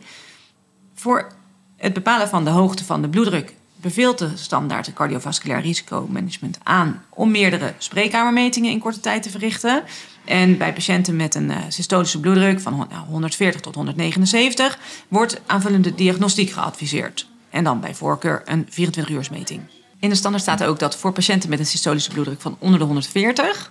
Voor 0.94 1.32
het 1.76 1.92
bepalen 1.92 2.28
van 2.28 2.44
de 2.44 2.50
hoogte 2.50 2.84
van 2.84 3.02
de 3.02 3.08
bloeddruk 3.08 3.54
beveelt 3.80 4.18
de 4.18 4.30
standaard 4.34 4.86
het 4.86 4.94
cardiovasculair 4.94 5.60
risicomanagement 5.60 6.58
aan 6.62 7.04
om 7.08 7.30
meerdere 7.30 7.74
spreekkamermetingen 7.78 8.70
in 8.70 8.78
korte 8.78 9.00
tijd 9.00 9.22
te 9.22 9.30
verrichten. 9.30 9.82
En 10.24 10.58
bij 10.58 10.72
patiënten 10.72 11.16
met 11.16 11.34
een 11.34 11.50
uh, 11.50 11.56
systolische 11.68 12.20
bloeddruk 12.20 12.60
van 12.60 12.88
140 13.08 13.60
tot 13.60 13.74
179 13.74 14.78
wordt 15.08 15.40
aanvullende 15.46 15.94
diagnostiek 15.94 16.50
geadviseerd. 16.50 17.28
En 17.50 17.64
dan 17.64 17.80
bij 17.80 17.94
voorkeur 17.94 18.42
een 18.44 18.66
24-uursmeting. 18.70 19.60
In 20.00 20.08
de 20.08 20.14
standaard 20.14 20.42
staat 20.42 20.64
ook 20.64 20.78
dat 20.78 20.96
voor 20.96 21.12
patiënten 21.12 21.50
met 21.50 21.58
een 21.58 21.66
systolische 21.66 22.10
bloeddruk 22.10 22.40
van 22.40 22.56
onder 22.58 22.78
de 22.78 22.84
140 22.84 23.70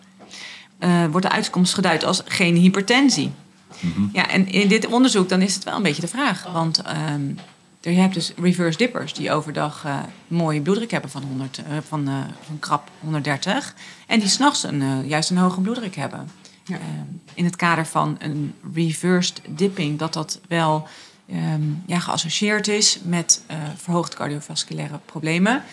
uh, 0.79 1.05
wordt 1.05 1.27
de 1.27 1.31
uitkomst 1.31 1.73
geduid 1.73 2.03
als 2.03 2.21
geen 2.25 2.55
hypertensie. 2.55 3.31
Mm-hmm. 3.79 4.09
Ja, 4.13 4.29
en 4.29 4.47
in 4.47 4.67
dit 4.67 4.87
onderzoek 4.87 5.29
dan 5.29 5.41
is 5.41 5.55
het 5.55 5.63
wel 5.63 5.75
een 5.75 5.83
beetje 5.83 6.01
de 6.01 6.07
vraag. 6.07 6.51
Want 6.51 6.81
um, 7.13 7.37
je 7.81 7.89
hebt 7.89 8.13
dus 8.13 8.33
reverse 8.37 8.77
dippers 8.77 9.13
die 9.13 9.31
overdag 9.31 9.83
uh, 9.85 9.99
mooie 10.27 10.61
bloeddruk 10.61 10.91
hebben 10.91 11.09
van, 11.09 11.23
100, 11.23 11.57
uh, 11.57 11.77
van, 11.87 12.09
uh, 12.09 12.15
van 12.45 12.59
krap 12.59 12.89
130. 12.99 13.73
En 14.07 14.19
die 14.19 14.29
s'nachts 14.29 14.63
een, 14.63 15.07
juist 15.07 15.29
een 15.29 15.37
hoge 15.37 15.61
bloeddruk 15.61 15.95
hebben. 15.95 16.29
Ja. 16.63 16.75
Ehm, 16.75 17.05
in 17.33 17.45
het 17.45 17.55
kader 17.55 17.85
van 17.85 18.15
een 18.19 18.53
reversed 18.73 19.41
dipping, 19.49 19.99
dat 19.99 20.13
dat 20.13 20.39
wel 20.47 20.87
um, 21.31 21.83
ja, 21.85 21.99
geassocieerd 21.99 22.67
is 22.67 22.99
met 23.03 23.41
verhoogd 23.75 24.15
cardiovasculaire 24.15 24.99
problemen. 25.05 25.63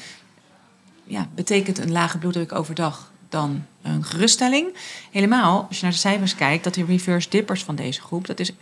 Ja, 1.04 1.28
betekent 1.34 1.78
een 1.78 1.92
lage 1.92 2.18
bloeddruk 2.18 2.52
overdag 2.52 3.12
dan 3.28 3.64
een 3.82 4.04
geruststelling. 4.04 4.76
Helemaal, 5.10 5.66
als 5.68 5.76
je 5.76 5.82
naar 5.82 5.92
de 5.92 5.98
cijfers 5.98 6.34
kijkt, 6.34 6.64
dat 6.64 6.74
die 6.74 6.84
reverse 6.84 7.28
dippers 7.28 7.64
van 7.64 7.74
deze 7.74 8.00
groep, 8.00 8.26
dat 8.26 8.40
is 8.40 8.52
11% 8.52 8.56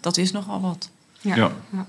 Dat 0.00 0.16
is 0.16 0.32
nogal 0.32 0.60
wat. 0.60 0.90
Ja. 1.20 1.36
ja. 1.36 1.52
ja. 1.70 1.86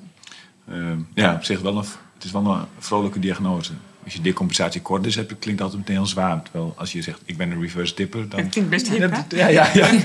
Uh, 0.69 0.97
ja, 1.13 1.33
op 1.33 1.43
zich 1.43 1.61
wel 1.61 1.77
een, 1.77 1.85
het 2.13 2.23
is 2.23 2.31
wel 2.31 2.45
een 2.45 2.65
vrolijke 2.79 3.19
diagnose. 3.19 3.73
Als 4.03 4.13
je 4.13 4.21
decompensatie 4.21 4.81
kort 4.81 5.05
is, 5.05 5.15
hebt, 5.15 5.39
klinkt 5.39 5.61
dat 5.61 5.77
meteen 5.77 5.95
heel 5.95 6.05
zwaar. 6.05 6.43
Terwijl 6.43 6.73
als 6.77 6.91
je 6.91 7.01
zegt, 7.01 7.19
ik 7.25 7.37
ben 7.37 7.51
een 7.51 7.61
reverse 7.61 7.95
dipper, 7.95 8.29
dan... 8.29 8.39
Het 8.39 8.49
klinkt 8.53 8.69
best 8.69 8.89
hip, 8.89 9.25
Ja, 9.29 9.47
ja, 9.47 9.69
ja. 9.73 9.89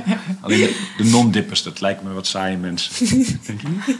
Alleen 0.40 0.70
de, 0.96 1.04
non-dippers, 1.04 1.62
dat 1.62 1.80
lijkt 1.80 2.02
me 2.02 2.12
wat 2.12 2.26
saaie 2.26 2.56
mensen. 2.56 3.06
Denk 3.46 3.60
je 3.60 3.96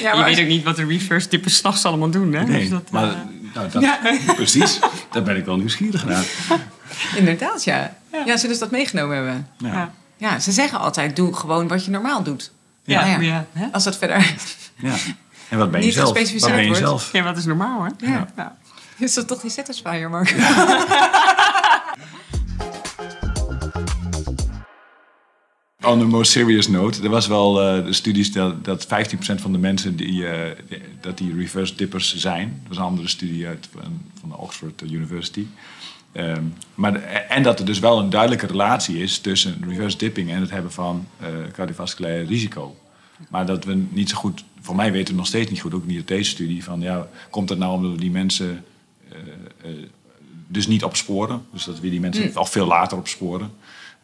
Ja, 0.00 0.14
maar 0.14 0.30
je 0.30 0.34
weet 0.34 0.44
ook 0.44 0.50
niet 0.50 0.64
wat 0.64 0.76
de 0.76 0.86
reverse 0.86 1.28
dippers 1.28 1.56
s'nachts 1.56 1.84
allemaal 1.84 2.10
doen, 2.10 2.32
hè? 2.32 2.44
Nee, 2.44 2.60
dus 2.60 2.70
dat, 2.70 2.90
maar... 2.90 3.08
Uh... 3.08 3.16
Nou, 3.54 3.70
dat, 3.70 3.82
ja. 3.82 3.98
Precies, 4.34 4.78
daar 5.10 5.22
ben 5.22 5.36
ik 5.36 5.44
wel 5.44 5.56
nieuwsgierig 5.56 6.04
naar. 6.04 6.24
Inderdaad, 7.16 7.64
ja. 7.64 7.96
Ja, 8.26 8.36
ze 8.36 8.56
dat 8.58 8.70
meegenomen 8.70 9.16
hebben? 9.16 9.48
Ja. 9.58 9.94
ja. 10.16 10.38
ze 10.38 10.52
zeggen 10.52 10.78
altijd, 10.78 11.16
doe 11.16 11.34
gewoon 11.34 11.68
wat 11.68 11.84
je 11.84 11.90
normaal 11.90 12.22
doet. 12.22 12.52
Ja, 12.84 13.06
ja. 13.06 13.46
ja. 13.54 13.68
Als 13.72 13.84
dat 13.84 13.96
verder... 13.96 14.34
Ja. 14.76 14.94
En 15.48 15.58
wat 15.58 15.70
ben 15.70 15.84
je 15.84 15.92
zelf? 15.92 16.06
Wat 16.40 16.50
ben 16.50 16.66
je 16.66 16.74
zelf? 16.74 17.12
Ja, 17.12 17.22
wat 17.22 17.36
is 17.36 17.44
normaal, 17.44 17.82
hè? 17.82 17.90
Ja. 18.06 18.28
ja. 18.36 18.56
Is 18.98 19.14
dat 19.14 19.28
toch 19.28 19.40
die 19.40 19.50
satisfier, 19.50 20.10
Mark? 20.10 20.34
On 25.84 26.00
a 26.00 26.04
more 26.04 26.24
serious 26.24 26.68
note, 26.68 27.02
er 27.02 27.08
was 27.08 27.26
wel 27.26 27.76
uh, 27.78 27.84
de 27.84 27.92
studies 27.92 28.32
dat, 28.32 28.64
dat 28.64 28.86
15% 28.86 28.88
van 29.18 29.52
de 29.52 29.58
mensen 29.58 29.96
die, 29.96 30.22
uh, 30.22 30.32
dat 31.00 31.18
die 31.18 31.34
reverse 31.34 31.74
dippers 31.74 32.16
zijn. 32.16 32.58
Dat 32.60 32.68
was 32.68 32.76
een 32.76 32.84
andere 32.84 33.08
studie 33.08 33.46
uit 33.46 33.68
van, 33.72 34.02
van 34.20 34.28
de 34.28 34.36
Oxford 34.36 34.82
University. 34.82 35.46
Um, 36.16 36.54
maar 36.74 37.02
en 37.28 37.42
dat 37.42 37.58
er 37.58 37.64
dus 37.64 37.78
wel 37.78 37.98
een 37.98 38.10
duidelijke 38.10 38.46
relatie 38.46 39.02
is 39.02 39.18
tussen 39.18 39.64
reverse 39.68 39.96
dipping 39.96 40.30
en 40.30 40.40
het 40.40 40.50
hebben 40.50 40.72
van 40.72 41.06
uh, 41.20 41.28
cardiovasculair 41.52 42.24
risico. 42.24 42.76
Maar 43.28 43.46
dat 43.46 43.64
we 43.64 43.84
niet 43.88 44.08
zo 44.08 44.16
goed, 44.16 44.44
voor 44.60 44.76
mij 44.76 44.92
weten 44.92 45.12
we 45.12 45.18
nog 45.18 45.26
steeds 45.26 45.50
niet 45.50 45.60
goed, 45.60 45.74
ook 45.74 45.86
niet 45.86 45.96
uit 45.96 46.08
deze 46.08 46.30
studie, 46.30 46.64
van 46.64 46.80
ja, 46.80 47.08
komt 47.30 47.48
het 47.48 47.58
nou 47.58 47.74
omdat 47.74 47.90
we 47.92 47.98
die 47.98 48.10
mensen 48.10 48.64
dus 50.46 50.66
niet 50.66 50.84
opsporen? 50.84 51.46
Dus 51.52 51.64
dat 51.64 51.80
we 51.80 51.90
die 51.90 52.00
mensen 52.00 52.24
mm. 52.24 52.36
al 52.36 52.46
veel 52.46 52.66
later 52.66 52.98
opsporen. 52.98 53.52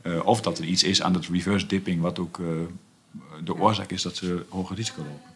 Uh, 0.03 0.27
of 0.27 0.41
dat 0.41 0.59
er 0.59 0.65
iets 0.65 0.83
is 0.83 1.03
aan 1.03 1.15
het 1.15 1.27
reverse 1.27 1.67
dipping, 1.67 2.01
wat 2.01 2.19
ook 2.19 2.41
de 3.45 3.59
oorzaak 3.59 3.91
is 3.91 4.03
dat 4.03 4.17
ze 4.17 4.45
hoger 4.49 4.77
risico 4.77 5.03
lopen. 5.03 5.31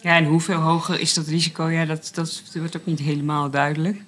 Ja, 0.00 0.16
en 0.16 0.24
hoeveel 0.24 0.58
hoger 0.58 1.00
is 1.00 1.14
dat 1.14 1.26
risico? 1.26 1.68
Ja, 1.68 1.84
dat, 1.84 2.10
dat 2.14 2.42
wordt 2.54 2.76
ook 2.76 2.86
niet 2.86 2.98
helemaal 2.98 3.50
duidelijk. 3.50 4.02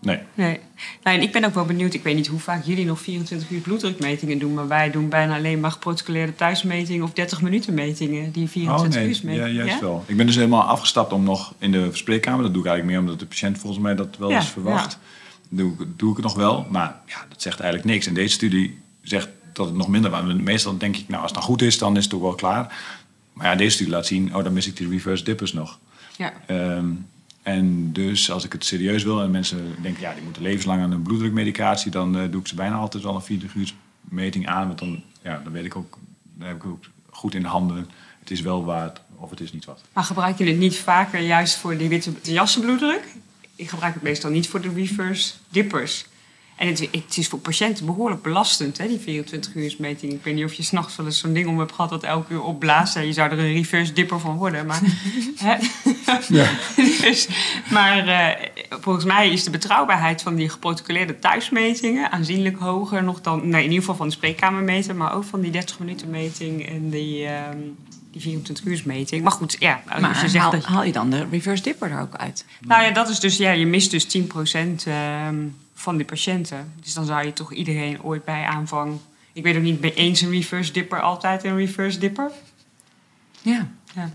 Nee. 0.00 0.18
nee. 0.34 0.60
Nou, 1.02 1.16
en 1.16 1.22
ik 1.22 1.32
ben 1.32 1.44
ook 1.44 1.54
wel 1.54 1.64
benieuwd, 1.64 1.94
ik 1.94 2.02
weet 2.02 2.14
niet 2.14 2.26
hoe 2.26 2.38
vaak 2.38 2.64
jullie 2.64 2.84
nog 2.84 3.00
24 3.00 3.50
uur 3.50 3.60
bloeddrukmetingen 3.60 4.38
doen, 4.38 4.54
maar 4.54 4.68
wij 4.68 4.90
doen 4.90 5.08
bijna 5.08 5.36
alleen 5.36 5.60
maar 5.60 5.70
geprotocoleerde 5.70 6.34
thuismetingen 6.34 7.04
of 7.04 7.12
30 7.12 7.42
minuten 7.42 7.74
metingen, 7.74 8.32
die 8.32 8.48
24 8.48 8.86
oh, 8.86 8.94
nee. 8.94 9.08
uur 9.08 9.20
metingen. 9.24 9.52
Ja, 9.54 9.64
juist 9.64 9.74
ja? 9.74 9.80
wel. 9.80 10.04
Ik 10.06 10.16
ben 10.16 10.26
dus 10.26 10.34
helemaal 10.34 10.62
afgestapt 10.62 11.12
om 11.12 11.24
nog 11.24 11.54
in 11.58 11.72
de 11.72 11.88
spreekkamer, 11.92 12.42
dat 12.42 12.52
doe 12.52 12.62
ik 12.62 12.68
eigenlijk 12.68 12.98
meer 12.98 13.08
omdat 13.08 13.20
de 13.20 13.34
patiënt 13.34 13.58
volgens 13.58 13.82
mij 13.82 13.94
dat 13.94 14.16
wel 14.18 14.30
eens 14.30 14.48
verwacht. 14.48 14.92
Ja. 14.92 15.56
Doe, 15.56 15.74
doe 15.96 16.10
ik 16.10 16.16
het 16.16 16.24
nog 16.24 16.34
wel, 16.34 16.66
maar 16.70 16.96
ja, 17.06 17.26
dat 17.28 17.42
zegt 17.42 17.60
eigenlijk 17.60 17.92
niks. 17.92 18.06
En 18.06 18.14
deze 18.14 18.34
studie 18.34 18.78
zegt 19.02 19.28
dat 19.52 19.66
het 19.66 19.76
nog 19.76 19.88
minder 19.88 20.10
was. 20.10 20.34
Meestal 20.34 20.78
denk 20.78 20.96
ik, 20.96 21.08
nou, 21.08 21.22
als 21.22 21.30
het 21.30 21.40
dan 21.40 21.48
goed 21.48 21.62
is, 21.62 21.78
dan 21.78 21.96
is 21.96 22.04
het 22.04 22.14
ook 22.14 22.22
wel 22.22 22.34
klaar. 22.34 22.76
Maar 23.32 23.46
ja, 23.46 23.54
deze 23.54 23.70
studie 23.70 23.92
laat 23.92 24.06
zien, 24.06 24.36
oh, 24.36 24.44
dan 24.44 24.52
mis 24.52 24.66
ik 24.66 24.76
die 24.76 24.88
reverse 24.88 25.24
dippers 25.24 25.52
nog. 25.52 25.78
Ja. 26.16 26.32
Um, 26.46 27.06
en 27.42 27.92
dus 27.92 28.30
als 28.30 28.44
ik 28.44 28.52
het 28.52 28.64
serieus 28.64 29.02
wil 29.02 29.22
en 29.22 29.30
mensen 29.30 29.74
denken, 29.82 30.02
ja, 30.02 30.14
die 30.14 30.22
moeten 30.22 30.42
levenslang 30.42 30.82
aan 30.82 30.92
een 30.92 31.02
bloeddrukmedicatie, 31.02 31.90
dan 31.90 32.16
uh, 32.16 32.30
doe 32.30 32.40
ik 32.40 32.46
ze 32.46 32.54
bijna 32.54 32.76
altijd 32.76 33.02
wel 33.02 33.14
een 33.14 33.22
40 33.22 33.54
uur 33.54 33.72
meting 34.00 34.46
aan. 34.46 34.66
Want 34.66 34.78
dan, 34.78 35.02
ja, 35.22 35.40
dan 35.44 35.52
weet 35.52 35.64
ik 35.64 35.76
ook, 35.76 35.98
dan 36.22 36.48
heb 36.48 36.56
ik 36.56 36.64
ook 36.64 36.84
goed 37.10 37.34
in 37.34 37.42
de 37.42 37.48
handen, 37.48 37.88
het 38.20 38.30
is 38.30 38.40
wel 38.40 38.64
waard 38.64 39.00
of 39.16 39.30
het 39.30 39.40
is 39.40 39.52
niet 39.52 39.64
wat. 39.64 39.82
Maar 39.92 40.04
gebruik 40.04 40.38
je 40.38 40.44
het 40.44 40.58
niet 40.58 40.78
vaker 40.78 41.20
juist 41.20 41.56
voor 41.56 41.76
die 41.76 41.88
witte 41.88 42.12
jassenbloeddruk? 42.22 43.14
Ik 43.56 43.68
gebruik 43.68 43.94
het 43.94 44.02
meestal 44.02 44.30
niet 44.30 44.48
voor 44.48 44.60
de 44.60 44.72
reverse 44.74 45.34
dippers. 45.48 46.06
En 46.56 46.68
het, 46.68 46.78
het, 46.78 47.16
is 47.16 47.28
voor 47.28 47.38
patiënten 47.38 47.86
behoorlijk 47.86 48.22
belastend, 48.22 48.78
hè, 48.78 48.88
die 48.88 48.98
24 48.98 49.54
uur 49.54 49.74
meting. 49.78 50.12
Ik 50.12 50.24
weet 50.24 50.34
niet 50.34 50.44
of 50.44 50.52
je 50.52 50.62
s'nachts 50.62 50.96
wel 50.96 51.06
eens 51.06 51.18
zo'n 51.18 51.32
ding 51.32 51.48
om 51.48 51.58
hebt 51.58 51.72
gehad 51.72 51.90
dat 51.90 52.02
elke 52.02 52.32
uur 52.32 52.42
opblaast. 52.42 52.94
Je 52.94 53.12
zou 53.12 53.30
er 53.30 53.38
een 53.38 53.52
reverse 53.52 53.92
dipper 53.92 54.20
van 54.20 54.36
worden. 54.36 54.66
Maar, 54.66 54.80
hè? 55.36 55.56
Ja. 56.28 56.50
dus, 56.76 57.28
maar 57.70 58.06
uh, 58.06 58.28
volgens 58.80 59.04
mij 59.04 59.30
is 59.30 59.44
de 59.44 59.50
betrouwbaarheid 59.50 60.22
van 60.22 60.34
die 60.34 60.48
geprotocoleerde 60.48 61.18
thuismetingen 61.18 62.10
aanzienlijk 62.10 62.58
hoger 62.58 63.02
nog 63.02 63.20
dan, 63.20 63.48
nee, 63.48 63.60
in 63.64 63.68
ieder 63.68 63.78
geval 63.78 63.96
van 63.96 64.06
de 64.06 64.14
spreekkamermeting, 64.14 64.98
maar 64.98 65.14
ook 65.14 65.24
van 65.24 65.40
die 65.40 65.50
30 65.50 65.78
minuten 65.78 66.10
meting 66.10 66.68
en 66.68 66.90
die. 66.90 67.26
Um, 67.26 67.76
die 68.12 68.20
24 68.20 68.64
uur 68.64 68.82
meting. 68.84 69.22
Maar 69.22 69.32
goed, 69.32 69.56
ja. 69.58 69.82
Als 69.88 70.00
maar 70.00 70.22
je 70.22 70.28
zegt 70.28 70.34
haal, 70.34 70.50
dat 70.50 70.62
je... 70.64 70.68
haal 70.68 70.84
je 70.84 70.92
dan 70.92 71.10
de 71.10 71.26
reverse 71.30 71.62
dipper 71.62 71.90
er 71.90 72.00
ook 72.00 72.16
uit? 72.16 72.44
Nou 72.60 72.82
ja, 72.82 72.90
dat 72.90 73.08
is 73.08 73.20
dus, 73.20 73.36
ja, 73.36 73.50
je 73.50 73.66
mist 73.66 73.90
dus 73.90 74.04
10 74.04 74.26
procent. 74.26 74.86
Um, 75.26 75.54
van 75.80 75.96
die 75.96 76.06
patiënten. 76.06 76.72
Dus 76.82 76.94
dan 76.94 77.04
zou 77.04 77.24
je 77.24 77.32
toch 77.32 77.52
iedereen 77.52 78.02
ooit 78.02 78.24
bij 78.24 78.44
aanvang. 78.44 78.98
Ik 79.32 79.42
weet 79.42 79.56
ook 79.56 79.62
niet, 79.62 79.80
bij 79.80 79.94
eens 79.94 80.20
een 80.20 80.30
reverse 80.30 80.72
dipper 80.72 81.00
altijd 81.00 81.44
een 81.44 81.56
reverse 81.56 81.98
dipper? 81.98 82.30
Ja. 83.42 83.68
ja. 83.94 84.10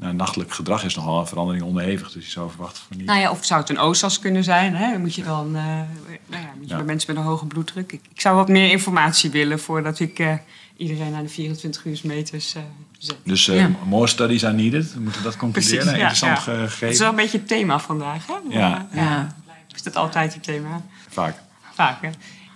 Nou, 0.00 0.14
nachtelijk 0.14 0.52
gedrag 0.52 0.84
is 0.84 0.94
nogal 0.94 1.20
een 1.20 1.26
verandering 1.26 1.64
onderhevig, 1.64 2.12
dus 2.12 2.24
je 2.24 2.30
zou 2.30 2.50
verwachten 2.50 2.82
van 2.88 2.96
niet. 2.96 3.06
Nou 3.06 3.20
ja, 3.20 3.30
of 3.30 3.44
zou 3.44 3.60
het 3.60 3.70
een 3.70 3.78
OSAS 3.78 4.18
kunnen 4.18 4.44
zijn? 4.44 4.74
Hè? 4.74 4.90
Dan 4.92 5.00
moet 5.00 5.14
je 5.14 5.22
dan, 5.22 5.46
uh, 5.46 5.52
nou 5.52 6.42
ja, 6.42 6.52
moet 6.58 6.68
je 6.68 6.74
bij 6.74 6.84
mensen 6.84 7.14
met 7.14 7.22
een 7.22 7.28
hoge 7.28 7.46
bloeddruk. 7.46 7.92
Ik, 7.92 8.00
ik, 8.10 8.20
zou 8.20 8.36
wat 8.36 8.48
meer 8.48 8.70
informatie 8.70 9.30
willen 9.30 9.60
voordat 9.60 10.00
ik 10.00 10.18
uh, 10.18 10.34
iedereen 10.76 11.14
aan 11.14 11.22
de 11.22 11.28
24 11.28 11.84
uur 11.84 12.00
meters 12.04 12.56
uh, 12.56 12.62
zet. 12.98 13.16
Dus 13.22 13.46
ja. 13.46 13.70
more 13.84 14.06
studies 14.06 14.44
are 14.44 14.54
needed. 14.54 14.94
We 14.94 15.00
moeten 15.00 15.22
dat 15.22 15.36
concluderen. 15.36 15.78
Precies, 15.78 16.00
Interessant 16.00 16.38
gegeven. 16.38 16.86
Het 16.86 16.94
is 16.94 16.98
wel 16.98 17.08
een 17.08 17.16
beetje 17.16 17.38
het 17.38 17.48
thema 17.48 17.78
vandaag. 17.78 18.26
Hè? 18.26 18.58
Ja. 18.58 18.88
ja. 18.92 19.36
Is 19.74 19.82
dat 19.82 19.96
altijd 19.96 20.34
het 20.34 20.42
thema? 20.42 20.82
Vaak. 21.08 21.36
Vaak, 21.74 22.00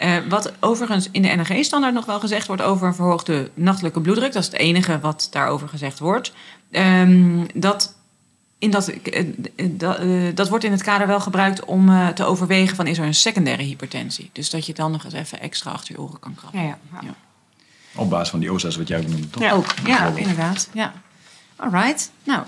uh, 0.04 0.16
wat 0.28 0.52
overigens 0.60 1.08
in 1.10 1.22
de 1.22 1.28
NRG-standaard 1.28 1.94
nog 1.94 2.04
wel 2.04 2.20
gezegd 2.20 2.46
wordt 2.46 2.62
over 2.62 2.86
een 2.86 2.94
verhoogde 2.94 3.50
nachtelijke 3.54 4.00
bloeddruk, 4.00 4.32
dat 4.32 4.42
is 4.42 4.48
het 4.48 4.58
enige 4.58 5.00
wat 5.00 5.28
daarover 5.30 5.68
gezegd 5.68 5.98
wordt. 5.98 6.32
Um, 6.70 7.46
dat, 7.54 7.94
in 8.58 8.70
dat, 8.70 8.92
uh, 9.12 9.24
dat, 9.70 10.00
uh, 10.00 10.34
dat 10.34 10.48
wordt 10.48 10.64
in 10.64 10.70
het 10.70 10.82
kader 10.82 11.06
wel 11.06 11.20
gebruikt 11.20 11.64
om 11.64 12.14
te 12.14 12.24
overwegen 12.24 12.76
van 12.76 12.86
is 12.86 12.98
er 12.98 13.04
een 13.04 13.14
secundaire 13.14 13.62
hypertensie. 13.62 14.30
Dus 14.32 14.50
dat 14.50 14.66
je 14.66 14.74
dan 14.74 14.90
nog 14.90 15.04
eens 15.04 15.14
even 15.14 15.40
extra 15.40 15.70
achter 15.70 15.94
je 15.94 16.00
oren 16.00 16.20
kan 16.20 16.34
krabben. 16.34 16.62
Ja, 16.62 16.78
ja, 16.92 16.98
ja. 17.02 17.14
Op 17.94 18.10
basis 18.10 18.28
van 18.28 18.40
die 18.40 18.52
OSA's 18.52 18.76
wat 18.76 18.88
jij 18.88 18.98
ook 18.98 19.06
noemde, 19.06 19.30
toch? 19.30 19.42
Ja, 19.42 19.52
ook. 19.52 19.74
Ja, 19.86 20.06
inderdaad. 20.14 20.68
Ja. 20.72 20.92
All 21.56 21.70
right. 21.70 22.10
Nou, 22.24 22.42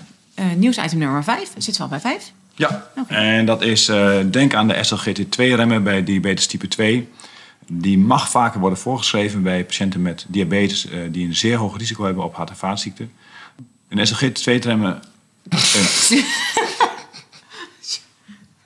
nieuwsitem 0.55 0.97
nummer 0.97 1.23
5. 1.23 1.51
Zit 1.57 1.77
wel 1.77 1.87
bij 1.87 1.99
5. 1.99 2.31
Ja, 2.57 2.87
en 3.07 3.45
dat 3.45 3.61
is, 3.61 3.89
uh, 3.89 4.17
denk 4.31 4.53
aan 4.53 4.67
de 4.67 4.83
SLGT2-remmen 4.83 5.83
bij 5.83 6.03
diabetes 6.03 6.47
type 6.47 6.67
2. 6.67 7.09
Die 7.71 7.97
mag 7.97 8.29
vaker 8.29 8.59
worden 8.59 8.79
voorgeschreven 8.79 9.43
bij 9.43 9.65
patiënten 9.65 10.01
met 10.01 10.25
diabetes 10.27 10.85
uh, 10.85 10.99
die 11.11 11.27
een 11.27 11.35
zeer 11.35 11.57
hoog 11.57 11.77
risico 11.77 12.03
hebben 12.03 12.23
op 12.23 12.35
hart- 12.35 12.49
en 12.49 12.57
vaatziekten. 12.57 13.11
Een 13.87 14.07
SLGT2-remmen... 14.07 15.01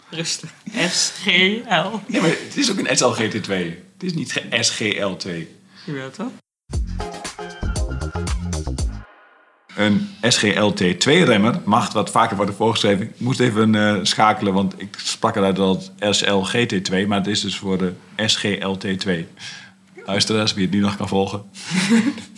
Rustig. 0.10 0.54
SGL. 0.74 1.98
Nee, 2.08 2.22
maar 2.22 2.30
het 2.30 2.58
is 2.58 2.72
ook 2.72 2.78
een 2.78 2.98
SLGT2. 2.98 3.52
Het 3.94 4.04
is 4.04 4.14
niet 4.14 4.44
SGL2. 4.52 5.30
Je 5.86 5.92
wilt 5.92 6.14
toch? 6.14 6.32
Een 9.76 10.10
SGLT2-remmer 10.22 11.62
mag 11.66 11.94
wat 11.94 12.12
vaker 12.12 12.36
worden 12.36 12.56
voorgeschreven. 12.56 13.06
Ik 13.06 13.12
moest 13.18 13.40
even 13.40 13.74
uh, 13.74 13.98
schakelen, 14.02 14.54
want 14.54 14.74
ik 14.78 14.96
sprak 15.04 15.36
eruit 15.36 15.56
dat 15.56 15.92
het 16.00 16.24
SLGT2, 16.24 17.08
maar 17.08 17.18
het 17.18 17.28
is 17.28 17.42
dus 17.42 17.58
voor 17.58 17.78
de 17.78 17.94
SGLT2. 18.16 19.12
Luisteraars, 20.06 20.54
wie 20.54 20.66
het 20.66 20.74
nu 20.74 20.80
nog 20.80 20.98
kan 20.98 21.08
volgen. 21.08 21.42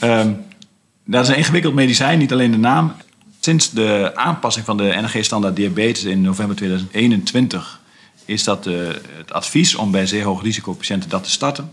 um, 0.02 0.43
dat 1.06 1.24
is 1.24 1.30
een 1.30 1.38
ingewikkeld 1.38 1.74
medicijn, 1.74 2.19
niet 2.19 2.32
alleen 2.32 2.52
de 2.52 2.58
naam. 2.58 2.93
Sinds 3.39 3.72
de 3.72 4.12
aanpassing 4.15 4.65
van 4.65 4.78
de 4.78 5.00
NG-standaard 5.02 5.56
diabetes 5.56 6.04
in 6.04 6.22
november 6.22 6.56
2021 6.56 7.82
is 8.26 8.43
dat 8.43 8.67
uh, 8.67 8.88
het 9.17 9.34
advies 9.34 9.76
om 9.76 9.91
bij 9.91 10.06
zeer 10.06 10.24
hoog 10.24 10.41
risico 10.41 10.74
patiënten 10.74 11.10
dat 11.10 11.24
te 11.24 11.30
starten. 11.30 11.72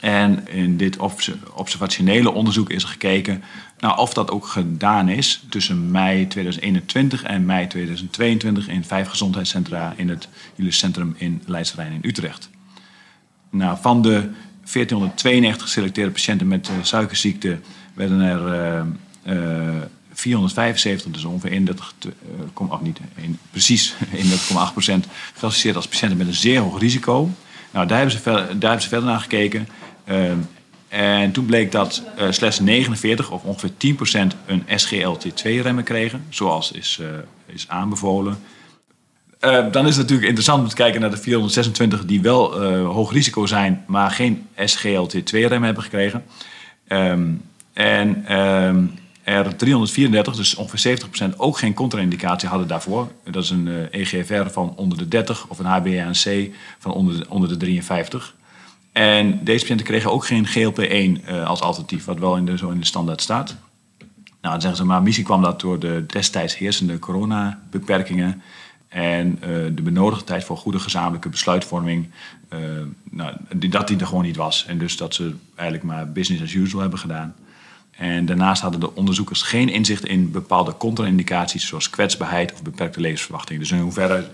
En 0.00 0.48
in 0.48 0.76
dit 0.76 0.96
observationele 1.54 2.30
onderzoek 2.32 2.70
is 2.70 2.84
gekeken 2.84 3.42
of 3.96 4.14
dat 4.14 4.30
ook 4.30 4.46
gedaan 4.46 5.08
is 5.08 5.42
tussen 5.48 5.90
mei 5.90 6.26
2021 6.26 7.22
en 7.22 7.44
mei 7.44 7.66
2022 7.66 8.68
in 8.68 8.84
vijf 8.84 9.08
gezondheidscentra 9.08 9.92
in 9.96 10.08
het 10.08 10.28
Julius 10.54 10.78
Centrum 10.78 11.14
in 11.18 11.42
Leidsterrein 11.46 11.92
in 11.92 12.08
Utrecht. 12.08 12.50
Nou, 13.50 13.78
van 13.80 14.02
de 14.02 14.30
1492 14.72 15.62
geselecteerde 15.62 16.10
patiënten 16.10 16.48
met 16.48 16.68
uh, 16.68 16.74
suikerziekte 16.82 17.58
werden 17.94 18.20
er 18.20 18.40
uh, 19.26 19.36
uh, 19.36 19.82
475, 20.12 21.12
dus 21.12 21.24
ongeveer 21.24 21.50
31, 21.50 21.94
of 22.54 22.80
niet, 22.80 22.98
in, 23.14 23.38
precies 23.50 23.94
31,8 24.14 24.72
procent, 24.72 25.06
geclassificeerd 25.32 25.76
als 25.76 25.88
patiënten 25.88 26.18
met 26.18 26.26
een 26.26 26.34
zeer 26.34 26.60
hoog 26.60 26.80
risico. 26.80 27.30
Nou, 27.70 27.86
daar 27.86 27.98
hebben 27.98 28.16
ze 28.16 28.22
daar 28.24 28.70
hebben 28.70 28.82
ze 28.82 28.88
verder 28.88 29.08
naar 29.08 29.20
gekeken. 29.20 29.68
Uh, 30.10 30.30
en 30.88 31.32
toen 31.32 31.46
bleek 31.46 31.72
dat 31.72 32.02
uh, 32.18 32.30
slechts 32.30 32.60
49 32.60 33.30
of 33.30 33.42
ongeveer 33.42 33.70
10% 33.70 34.36
een 34.46 34.62
SGLT2-remmen 34.66 35.84
kregen, 35.84 36.24
zoals 36.28 36.72
is, 36.72 36.98
uh, 37.00 37.08
is 37.46 37.68
aanbevolen. 37.68 38.38
Uh, 39.40 39.72
dan 39.72 39.86
is 39.86 39.96
het 39.96 40.02
natuurlijk 40.02 40.26
interessant 40.26 40.62
om 40.62 40.68
te 40.68 40.74
kijken 40.74 41.00
naar 41.00 41.10
de 41.10 41.16
426 41.16 42.04
die 42.04 42.20
wel 42.20 42.60
hoog 42.84 43.12
risico 43.12 43.46
zijn, 43.46 43.84
maar 43.86 44.10
geen 44.10 44.46
SGLT2-remmen 44.56 45.62
hebben 45.62 45.82
gekregen. 45.82 46.24
Um, 46.88 47.42
en 47.72 48.26
er 49.22 49.56
334, 49.56 50.36
dus 50.36 50.54
ongeveer 50.54 50.98
70%, 51.32 51.36
ook 51.36 51.58
geen 51.58 51.74
contra-indicatie 51.74 52.48
hadden 52.48 52.68
daarvoor. 52.68 53.12
Dat 53.30 53.42
is 53.42 53.50
een 53.50 53.88
EGFR 53.90 54.50
van 54.50 54.72
onder 54.76 54.98
de 54.98 55.08
30 55.08 55.46
of 55.48 55.58
een 55.58 55.82
HbA1c 55.82 56.54
van 56.78 56.92
onder 56.92 57.18
de, 57.18 57.26
onder 57.28 57.48
de 57.48 57.56
53. 57.56 58.34
En 59.00 59.44
deze 59.44 59.60
patiënten 59.60 59.86
kregen 59.86 60.12
ook 60.12 60.26
geen 60.26 60.46
GLP-1 60.46 61.28
uh, 61.28 61.46
als 61.46 61.60
alternatief, 61.60 62.04
wat 62.04 62.18
wel 62.18 62.36
in 62.36 62.44
de, 62.44 62.56
zo 62.56 62.70
in 62.70 62.80
de 62.80 62.86
standaard 62.86 63.20
staat. 63.20 63.56
Nou, 64.18 64.52
dan 64.52 64.60
zeggen 64.60 64.76
ze, 64.76 64.84
maar 64.84 65.02
misschien 65.02 65.24
kwam 65.24 65.42
dat 65.42 65.60
door 65.60 65.78
de 65.78 66.04
destijds 66.06 66.56
heersende 66.56 66.98
coronabeperkingen 66.98 68.42
en 68.88 69.38
uh, 69.40 69.46
de 69.74 69.82
benodigde 69.82 70.24
tijd 70.24 70.44
voor 70.44 70.56
goede 70.56 70.78
gezamenlijke 70.78 71.28
besluitvorming, 71.28 72.10
uh, 72.52 72.58
nou, 73.10 73.34
dat 73.68 73.88
die 73.88 73.98
er 73.98 74.06
gewoon 74.06 74.24
niet 74.24 74.36
was. 74.36 74.64
En 74.66 74.78
dus 74.78 74.96
dat 74.96 75.14
ze 75.14 75.34
eigenlijk 75.54 75.88
maar 75.88 76.12
business 76.12 76.42
as 76.42 76.52
usual 76.52 76.80
hebben 76.80 76.98
gedaan. 76.98 77.34
En 77.90 78.26
daarnaast 78.26 78.62
hadden 78.62 78.80
de 78.80 78.94
onderzoekers 78.94 79.42
geen 79.42 79.68
inzicht 79.68 80.04
in 80.04 80.30
bepaalde 80.30 80.76
contra-indicaties, 80.76 81.66
zoals 81.66 81.90
kwetsbaarheid 81.90 82.52
of 82.52 82.62
beperkte 82.62 83.00
levensverwachting. 83.00 83.58
Dus 83.58 83.70
in 83.70 83.80
hoeverre 83.80 84.24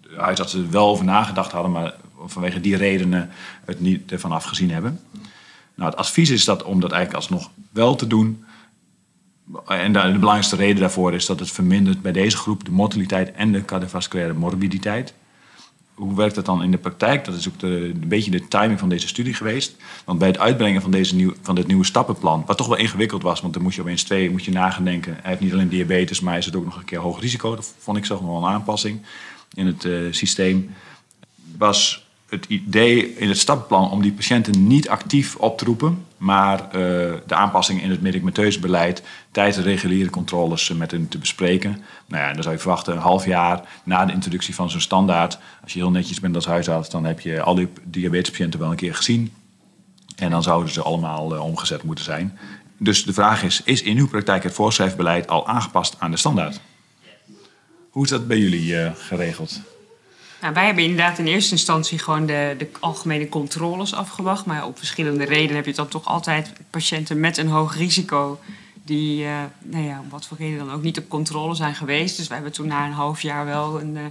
de 0.00 0.14
huisartsen 0.16 0.62
er 0.62 0.70
wel 0.70 0.88
over 0.88 1.04
nagedacht 1.04 1.52
hadden, 1.52 1.72
maar 1.72 1.94
vanwege 2.24 2.60
die 2.60 2.76
redenen 2.76 3.30
het 3.64 3.80
niet 3.80 4.12
ervan 4.12 4.32
afgezien 4.32 4.70
hebben. 4.70 5.00
Nou, 5.74 5.90
het 5.90 5.98
advies 5.98 6.30
is 6.30 6.44
dat 6.44 6.62
om 6.62 6.80
dat 6.80 6.92
eigenlijk 6.92 7.24
alsnog 7.24 7.50
wel 7.70 7.94
te 7.94 8.06
doen. 8.06 8.44
En 9.66 9.92
de, 9.92 9.98
belangrijkste 9.98 10.56
reden 10.56 10.80
daarvoor 10.80 11.14
is 11.14 11.26
dat 11.26 11.40
het 11.40 11.50
vermindert 11.50 12.02
bij 12.02 12.12
deze 12.12 12.36
groep 12.36 12.64
de 12.64 12.70
mortaliteit 12.70 13.32
en 13.32 13.52
de 13.52 13.64
cardiovasculaire 13.64 14.34
morbiditeit. 14.34 15.14
Hoe 15.94 16.16
werkt 16.16 16.34
dat 16.34 16.44
dan 16.44 16.62
in 16.62 16.70
de 16.70 16.78
praktijk? 16.78 17.24
Dat 17.24 17.34
is 17.34 17.48
ook 17.48 17.58
de, 17.58 17.66
een 17.66 18.08
beetje 18.08 18.30
de 18.30 18.48
timing 18.48 18.78
van 18.78 18.88
deze 18.88 19.08
studie 19.08 19.34
geweest. 19.34 19.76
Want 20.04 20.18
bij 20.18 20.28
het 20.28 20.38
uitbrengen 20.38 20.82
van, 20.82 20.90
deze 20.90 21.14
nieuw, 21.14 21.34
van 21.42 21.54
dit 21.54 21.66
nieuwe 21.66 21.84
stappenplan, 21.84 22.42
wat 22.46 22.56
toch 22.56 22.66
wel 22.66 22.76
ingewikkeld 22.76 23.22
was, 23.22 23.40
want 23.40 23.54
dan 23.54 23.62
moet 23.62 23.74
je 23.74 23.80
opeens 23.80 24.02
twee 24.02 24.30
moet 24.30 24.44
je 24.44 24.50
nagedenken. 24.50 25.12
Hij 25.12 25.30
heeft 25.30 25.40
niet 25.40 25.52
alleen 25.52 25.68
diabetes, 25.68 26.20
maar 26.20 26.32
hij 26.34 26.42
het 26.44 26.56
ook 26.56 26.64
nog 26.64 26.76
een 26.76 26.84
keer 26.84 26.98
hoog 26.98 27.20
risico. 27.20 27.54
Dat 27.54 27.74
vond 27.78 27.96
ik 27.96 28.04
zelf 28.04 28.20
nog 28.20 28.30
wel 28.30 28.38
een 28.38 28.54
aanpassing 28.54 29.00
in 29.54 29.66
het 29.66 29.84
uh, 29.84 30.12
systeem. 30.12 30.74
Was 31.58 32.07
het 32.28 32.44
idee 32.48 33.16
in 33.16 33.28
het 33.28 33.38
stappenplan 33.38 33.90
om 33.90 34.02
die 34.02 34.12
patiënten 34.12 34.66
niet 34.66 34.88
actief 34.88 35.36
op 35.36 35.58
te 35.58 35.64
roepen, 35.64 36.06
maar 36.16 36.60
uh, 36.60 36.70
de 37.26 37.34
aanpassingen 37.34 37.82
in 37.82 37.90
het 37.90 38.02
medicamenteuze 38.02 38.60
beleid 38.60 39.02
tijdens 39.30 39.56
de 39.56 39.62
reguliere 39.62 40.10
controles 40.10 40.72
met 40.72 40.90
hen 40.90 41.08
te 41.08 41.18
bespreken. 41.18 41.82
Nou 42.06 42.22
ja, 42.22 42.32
dan 42.32 42.42
zou 42.42 42.54
je 42.54 42.60
verwachten 42.60 42.92
een 42.92 42.98
half 42.98 43.24
jaar 43.24 43.68
na 43.84 44.04
de 44.04 44.12
introductie 44.12 44.54
van 44.54 44.70
zo'n 44.70 44.80
standaard. 44.80 45.38
Als 45.62 45.72
je 45.72 45.78
heel 45.78 45.90
netjes 45.90 46.20
bent 46.20 46.34
als 46.34 46.46
huisarts, 46.46 46.90
dan 46.90 47.04
heb 47.04 47.20
je 47.20 47.42
al 47.42 47.54
die 47.54 47.68
diabetespatiënten 47.84 48.60
wel 48.60 48.70
een 48.70 48.76
keer 48.76 48.94
gezien. 48.94 49.32
En 50.16 50.30
dan 50.30 50.42
zouden 50.42 50.72
ze 50.72 50.82
allemaal 50.82 51.34
uh, 51.34 51.44
omgezet 51.44 51.82
moeten 51.82 52.04
zijn. 52.04 52.38
Dus 52.78 53.04
de 53.04 53.12
vraag 53.12 53.42
is, 53.42 53.62
is 53.64 53.82
in 53.82 53.96
uw 53.96 54.08
praktijk 54.08 54.42
het 54.42 54.54
voorschrijfbeleid 54.54 55.28
al 55.28 55.48
aangepast 55.48 55.96
aan 55.98 56.10
de 56.10 56.16
standaard? 56.16 56.60
Hoe 57.90 58.04
is 58.04 58.10
dat 58.10 58.26
bij 58.26 58.38
jullie 58.38 58.94
geregeld? 58.94 59.60
Nou, 60.40 60.54
wij 60.54 60.64
hebben 60.64 60.84
inderdaad 60.84 61.18
in 61.18 61.26
eerste 61.26 61.52
instantie 61.52 61.98
gewoon 61.98 62.26
de, 62.26 62.54
de 62.58 62.70
algemene 62.80 63.28
controles 63.28 63.94
afgewacht. 63.94 64.46
Maar 64.46 64.66
op 64.66 64.78
verschillende 64.78 65.24
redenen 65.24 65.56
heb 65.56 65.66
je 65.66 65.74
dan 65.74 65.88
toch 65.88 66.06
altijd 66.06 66.52
patiënten 66.70 67.20
met 67.20 67.36
een 67.36 67.48
hoog 67.48 67.76
risico. 67.76 68.40
Die, 68.84 69.24
uh, 69.24 69.30
nou 69.62 69.84
ja, 69.84 70.00
om 70.00 70.08
wat 70.08 70.26
voor 70.26 70.36
reden 70.36 70.58
dan 70.58 70.72
ook 70.72 70.82
niet 70.82 70.98
op 70.98 71.08
controle 71.08 71.54
zijn 71.54 71.74
geweest. 71.74 72.16
Dus 72.16 72.26
wij 72.26 72.36
hebben 72.36 72.54
toen 72.54 72.66
na 72.66 72.86
een 72.86 72.92
half 72.92 73.20
jaar 73.20 73.44
wel 73.44 73.80
een, 73.80 73.94
uh, 73.94 74.02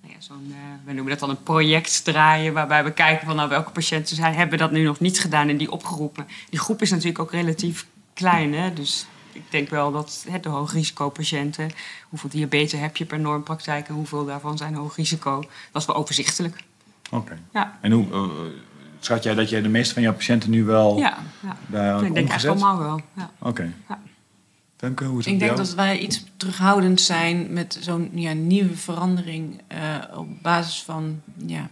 nou 0.00 0.12
ja, 0.14 0.16
zo'n, 0.18 0.46
uh, 0.48 0.56
we 0.84 0.92
noemen 0.92 1.10
dat 1.10 1.18
dan 1.18 1.30
een 1.30 1.42
project 1.42 2.04
draaien. 2.04 2.52
Waarbij 2.52 2.84
we 2.84 2.92
kijken 2.92 3.26
van 3.26 3.36
nou, 3.36 3.48
welke 3.48 3.70
patiënten 3.70 4.16
zijn, 4.16 4.34
hebben 4.34 4.58
dat 4.58 4.70
nu 4.70 4.82
nog 4.82 5.00
niet 5.00 5.20
gedaan 5.20 5.48
en 5.48 5.56
die 5.56 5.70
opgeroepen. 5.70 6.26
Die 6.50 6.60
groep 6.60 6.82
is 6.82 6.90
natuurlijk 6.90 7.18
ook 7.18 7.32
relatief 7.32 7.86
klein. 8.14 8.54
Hè? 8.54 8.72
Dus 8.72 9.06
ik 9.38 9.50
denk 9.50 9.68
wel 9.68 9.92
dat 9.92 10.24
hè, 10.28 10.40
de 10.40 10.48
hoogrisicopatiënten, 10.48 11.70
hoeveel 12.08 12.30
diabetes 12.30 12.80
heb 12.80 12.96
je 12.96 13.04
per 13.04 13.20
normpraktijk 13.20 13.88
en 13.88 13.94
hoeveel 13.94 14.24
daarvan 14.24 14.56
zijn 14.56 14.74
hoog 14.74 14.96
risico, 14.96 15.44
dat 15.72 15.82
is 15.82 15.86
wel 15.86 15.96
overzichtelijk. 15.96 16.56
Oké. 17.10 17.16
Okay. 17.16 17.38
Ja. 17.52 17.78
En 17.80 17.92
hoe 17.92 18.06
uh, 18.06 18.24
schat 19.00 19.22
jij 19.22 19.34
dat 19.34 19.48
jij 19.48 19.62
de 19.62 19.68
meeste 19.68 19.94
van 19.94 20.02
jouw 20.02 20.14
patiënten 20.14 20.50
nu 20.50 20.64
wel 20.64 20.98
ja, 20.98 21.18
ja. 21.40 21.56
daar 21.66 22.04
Ik 22.04 22.14
denk 22.14 22.28
echt 22.30 22.46
allemaal 22.46 22.78
wel. 22.78 23.00
Ja. 23.16 23.30
Oké. 23.38 23.48
Okay. 23.48 23.72
Ja. 23.88 23.98
Femke, 24.76 25.04
hoe 25.04 25.18
is 25.18 25.24
het 25.24 25.34
Ik 25.34 25.40
denk 25.40 25.56
dat 25.56 25.74
wij 25.74 25.98
iets 25.98 26.24
terughoudend 26.36 27.00
zijn 27.00 27.52
met 27.52 27.78
zo'n 27.80 28.10
ja, 28.14 28.32
nieuwe 28.32 28.76
verandering 28.76 29.60
uh, 29.72 30.18
op 30.18 30.42
basis 30.42 30.82
van 30.82 31.20
ja, 31.46 31.70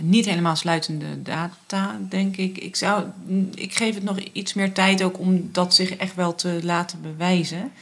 niet 0.00 0.24
helemaal 0.24 0.56
sluitende 0.56 1.22
data, 1.22 1.98
denk 2.08 2.36
ik. 2.36 2.58
Ik, 2.58 2.76
zou, 2.76 3.04
ik 3.54 3.74
geef 3.74 3.94
het 3.94 4.02
nog 4.02 4.18
iets 4.18 4.54
meer 4.54 4.72
tijd 4.72 5.02
ook 5.02 5.18
om 5.18 5.48
dat 5.52 5.74
zich 5.74 5.90
echt 5.90 6.14
wel 6.14 6.34
te 6.34 6.60
laten 6.62 7.02
bewijzen. 7.02 7.72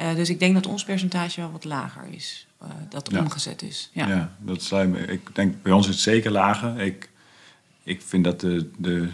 Uh, 0.00 0.14
dus 0.14 0.30
ik 0.30 0.38
denk 0.38 0.54
dat 0.54 0.66
ons 0.66 0.84
percentage 0.84 1.40
wel 1.40 1.50
wat 1.50 1.64
lager 1.64 2.02
is, 2.10 2.46
uh, 2.62 2.68
dat 2.88 3.08
ja. 3.12 3.18
omgezet 3.18 3.62
is. 3.62 3.90
Ja, 3.92 4.08
ja 4.08 4.34
dat 4.38 4.62
sluit 4.62 4.90
me. 4.90 4.98
Ik 4.98 5.34
denk 5.34 5.62
bij 5.62 5.72
ons 5.72 5.88
is 5.88 5.94
het 5.94 6.02
zeker 6.02 6.30
lager. 6.30 6.80
Ik, 6.80 7.08
ik 7.82 8.02
vind 8.02 8.24
dat 8.24 8.40
de, 8.40 8.70
de, 8.76 9.08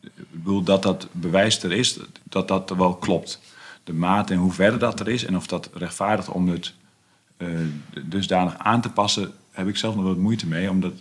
ik 0.00 0.12
bedoel 0.30 0.62
dat 0.62 0.82
dat 0.82 1.08
bewijs 1.12 1.62
er 1.62 1.72
is, 1.72 1.98
dat 2.22 2.48
dat 2.48 2.70
wel 2.70 2.94
klopt. 2.94 3.40
De 3.84 3.92
mate 3.92 4.32
en 4.32 4.38
hoe 4.38 4.52
verder 4.52 4.78
dat 4.78 5.00
er 5.00 5.08
is 5.08 5.24
en 5.24 5.36
of 5.36 5.46
dat 5.46 5.70
rechtvaardigt 5.72 6.28
om 6.28 6.48
het 6.48 6.72
uh, 7.38 7.48
dusdanig 8.04 8.58
aan 8.58 8.80
te 8.80 8.90
passen, 8.90 9.32
heb 9.50 9.68
ik 9.68 9.76
zelf 9.76 9.94
nog 9.94 10.04
wat 10.04 10.16
moeite 10.16 10.46
mee, 10.46 10.70
omdat 10.70 10.92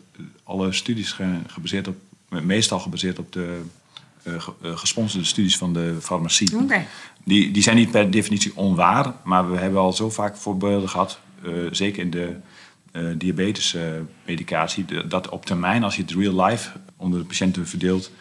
alle 0.48 0.72
studies 0.72 1.16
gebaseerd 1.48 1.88
op, 1.88 1.96
meestal 2.30 2.80
gebaseerd 2.80 3.20
op 3.20 3.32
de 3.32 3.62
uh, 4.24 4.48
gesponsorde 4.62 5.26
studies 5.26 5.58
van 5.58 5.74
de 5.74 5.98
farmacie. 6.02 6.58
Okay. 6.58 6.88
Die, 7.24 7.52
die 7.52 7.64
zijn 7.64 7.76
niet 7.76 7.92
per 7.92 8.12
definitie 8.12 8.56
onwaar, 8.56 9.14
maar 9.24 9.52
we 9.52 9.58
hebben 9.58 9.80
al 9.80 9.94
zo 9.94 10.10
vaak 10.10 10.38
voorbeelden 10.38 10.90
gehad, 10.90 11.20
uh, 11.46 11.68
zeker 11.72 12.02
in 12.02 12.10
de 12.10 12.36
diabetesmedicatie, 13.18 14.86
dat 15.08 15.30
op 15.30 15.46
termijn, 15.46 15.84
als 15.84 15.96
je 15.96 16.02
het 16.02 16.12
real 16.12 16.46
life 16.46 16.70
onder 16.96 17.20
de 17.20 17.26
patiënten 17.26 17.68
verdeelt, 17.68 18.12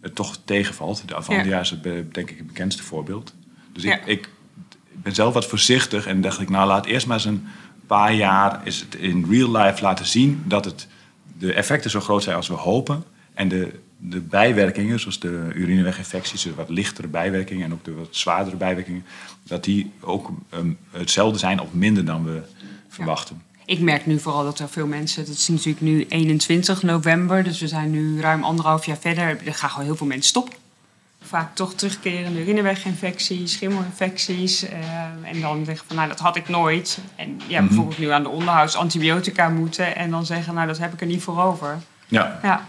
het 0.00 0.14
toch 0.14 0.38
tegenvalt. 0.44 1.02
De 1.06 1.16
Avandia 1.16 1.60
is 1.60 1.70
het, 1.70 1.82
denk 1.82 2.30
ik 2.30 2.36
het 2.36 2.46
bekendste 2.46 2.82
voorbeeld. 2.82 3.34
Dus 3.72 3.82
ja. 3.82 3.94
ik, 3.94 4.06
ik 4.06 4.28
ben 4.92 5.14
zelf 5.14 5.34
wat 5.34 5.46
voorzichtig 5.46 6.06
en 6.06 6.20
dacht 6.20 6.40
ik, 6.40 6.48
nou 6.48 6.66
laat 6.66 6.86
eerst 6.86 7.06
maar 7.06 7.16
eens 7.16 7.24
een 7.24 7.46
paar 7.86 8.14
jaar 8.14 8.60
is 8.64 8.80
het 8.80 8.94
in 8.94 9.26
real 9.30 9.56
life 9.56 9.82
laten 9.82 10.06
zien 10.06 10.42
dat 10.46 10.64
het, 10.64 10.86
de 11.40 11.52
effecten 11.52 11.90
zo 11.90 12.00
groot 12.00 12.22
zijn 12.22 12.36
als 12.36 12.48
we 12.48 12.54
hopen. 12.54 13.04
En 13.34 13.48
de, 13.48 13.72
de 13.96 14.20
bijwerkingen, 14.20 15.00
zoals 15.00 15.20
de 15.20 15.50
urineweginfecties, 15.54 16.42
de 16.42 16.54
wat 16.54 16.68
lichtere 16.68 17.08
bijwerkingen 17.08 17.64
en 17.64 17.72
ook 17.72 17.84
de 17.84 17.94
wat 17.94 18.08
zwaardere 18.10 18.56
bijwerkingen, 18.56 19.04
dat 19.42 19.64
die 19.64 19.92
ook 20.00 20.30
um, 20.54 20.78
hetzelfde 20.90 21.38
zijn 21.38 21.60
of 21.60 21.72
minder 21.72 22.04
dan 22.04 22.24
we 22.24 22.42
verwachten. 22.88 23.42
Ik 23.64 23.80
merk 23.80 24.06
nu 24.06 24.18
vooral 24.18 24.44
dat 24.44 24.58
er 24.58 24.68
veel 24.68 24.86
mensen, 24.86 25.22
het 25.22 25.32
is 25.32 25.48
natuurlijk 25.48 25.80
nu 25.80 26.06
21 26.08 26.82
november, 26.82 27.44
dus 27.44 27.60
we 27.60 27.68
zijn 27.68 27.90
nu 27.90 28.20
ruim 28.20 28.44
anderhalf 28.44 28.86
jaar 28.86 28.98
verder, 28.98 29.46
er 29.46 29.54
gaan 29.54 29.70
gewoon 29.70 29.84
heel 29.84 29.96
veel 29.96 30.06
mensen 30.06 30.28
stoppen 30.28 30.59
vaak 31.30 31.54
toch 31.54 31.74
terugkerende 31.74 32.40
urineweginfecties, 32.40 33.52
schimmelinfecties. 33.52 34.64
Uh, 34.64 34.70
en 35.22 35.40
dan 35.40 35.64
zeggen 35.64 35.86
van, 35.86 35.96
nou, 35.96 36.08
dat 36.08 36.18
had 36.18 36.36
ik 36.36 36.48
nooit. 36.48 36.98
En 37.16 37.40
ja, 37.46 37.58
Mhm. 37.58 37.66
bijvoorbeeld 37.68 37.98
nu 37.98 38.08
aan 38.10 38.22
de 38.22 38.28
onderhoudsantibiotica 38.28 39.48
moeten. 39.48 39.96
En 39.96 40.10
dan 40.10 40.26
zeggen, 40.26 40.54
nou, 40.54 40.66
dat 40.66 40.78
heb 40.78 40.92
ik 40.92 41.00
er 41.00 41.06
niet 41.06 41.22
voor 41.22 41.42
over. 41.42 41.78
Ja. 42.08 42.38
Ja, 42.42 42.68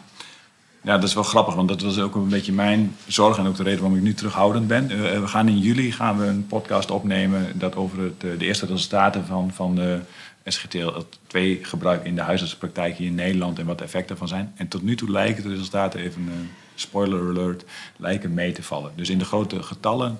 ja, 0.84 0.96
dat 0.98 1.04
is 1.04 1.14
wel 1.14 1.24
grappig, 1.24 1.56
want 1.56 1.68
dat 1.68 1.82
was 1.82 2.00
ook 2.00 2.16
een 2.16 2.30
beetje 2.30 2.54
mijn 2.54 2.96
zorg 3.08 3.38
en 3.38 3.48
ook 3.48 3.56
de 3.56 3.64
reden 3.64 3.80
waarom 3.80 3.98
ik 3.98 4.04
nu 4.04 4.14
terughoudend 4.14 4.68
ben. 4.68 4.90
Eh, 4.92 5.20
we 5.20 5.28
gaan 5.28 5.48
in 5.48 5.60
juli 5.60 5.92
gaan 5.92 6.18
we 6.18 6.26
een 6.26 6.48
podcast 6.48 6.92
opnemen 6.92 7.60
dat 7.60 7.76
over 7.76 8.00
het, 8.00 8.24
eh, 8.24 8.30
de 8.40 8.46
eerste 8.46 8.66
resultaten 8.66 9.26
van, 9.26 9.52
van 9.54 9.76
de 9.76 10.00
SGTL2 10.46 11.60
gebruik 11.62 12.04
in 12.06 12.16
de 12.16 12.22
huisartsenpraktijk 12.22 12.98
hier 12.98 13.08
in 13.08 13.16
Nederland 13.16 13.60
en 13.60 13.66
wat 13.66 13.78
de 13.78 13.84
effecten 13.84 14.18
van 14.18 14.28
zijn. 14.28 14.52
En 14.56 14.68
tot 14.68 14.82
nu 14.84 14.96
toe 14.96 15.12
lijken 15.12 15.44
de 15.44 15.50
resultaten, 15.50 16.00
even 16.00 16.50
spoiler 16.82 17.30
alert, 17.30 17.64
lijken 17.96 18.34
mee 18.34 18.52
te 18.52 18.64
vallen. 18.64 18.92
Dus 18.96 19.10
in 19.10 19.18
de 19.18 19.26
grote 19.26 19.64
getallen 19.64 20.20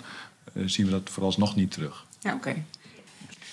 eh, 0.54 0.64
zien 0.66 0.86
we 0.86 0.92
dat 0.92 1.10
vooralsnog 1.10 1.56
niet 1.56 1.72
terug. 1.72 2.06
Ja, 2.20 2.34
oké. 2.34 2.56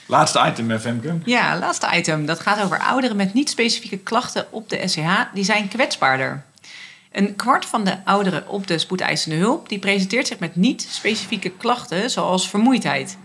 Laatste 0.07 0.44
item, 0.47 0.71
eh, 0.71 0.79
Femke. 0.79 1.18
Ja, 1.25 1.59
laatste 1.59 1.88
item. 1.94 2.27
Dat 2.27 2.40
gaat 2.40 2.62
over 2.62 2.79
ouderen 2.81 3.16
met 3.16 3.35
niet-specifieke 3.35 3.99
klachten 3.99 4.47
op 4.51 4.68
de 4.68 4.88
SCH. 4.88 5.09
Die 5.35 5.44
zijn 5.44 5.68
kwetsbaarder. 5.68 6.44
Een 7.12 7.37
kwart 7.37 7.64
van 7.64 7.85
de 7.85 8.05
ouderen 8.05 8.49
op 8.49 8.66
de 8.66 8.79
spoedeisende 8.79 9.37
hulp... 9.37 9.68
die 9.68 9.79
presenteert 9.79 10.27
zich 10.27 10.38
met 10.38 10.57
niet-specifieke 10.57 11.51
klachten, 11.51 12.11
zoals 12.11 12.49
vermoeidheid. 12.49 13.18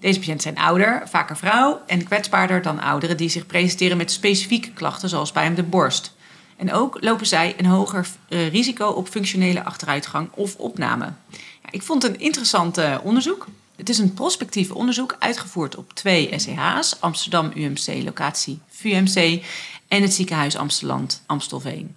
Deze 0.00 0.18
patiënten 0.18 0.42
zijn 0.42 0.66
ouder, 0.66 1.02
vaker 1.04 1.36
vrouw... 1.36 1.80
en 1.86 2.04
kwetsbaarder 2.04 2.62
dan 2.62 2.80
ouderen 2.80 3.16
die 3.16 3.28
zich 3.28 3.46
presenteren 3.46 3.96
met 3.96 4.10
specifieke 4.10 4.72
klachten... 4.72 5.08
zoals 5.08 5.32
bij 5.32 5.44
hem 5.44 5.54
de 5.54 5.62
borst. 5.62 6.14
En 6.56 6.72
ook 6.72 6.96
lopen 7.00 7.26
zij 7.26 7.54
een 7.56 7.66
hoger 7.66 8.08
eh, 8.28 8.48
risico 8.48 8.86
op 8.86 9.08
functionele 9.08 9.64
achteruitgang 9.64 10.28
of 10.34 10.56
opname. 10.56 11.04
Ja, 11.30 11.68
ik 11.70 11.82
vond 11.82 12.02
het 12.02 12.14
een 12.14 12.20
interessant 12.20 12.78
eh, 12.78 12.98
onderzoek. 13.02 13.46
Het 13.76 13.88
is 13.88 13.98
een 13.98 14.14
prospectief 14.14 14.70
onderzoek 14.70 15.16
uitgevoerd 15.18 15.76
op 15.76 15.92
twee 15.92 16.30
SEH's, 16.36 16.96
Amsterdam 17.00 17.52
UMC 17.54 18.04
locatie 18.04 18.58
VUMC 18.68 19.42
en 19.88 20.02
het 20.02 20.14
ziekenhuis 20.14 20.56
Amsterdam 20.56 21.06
Amstelveen. 21.26 21.94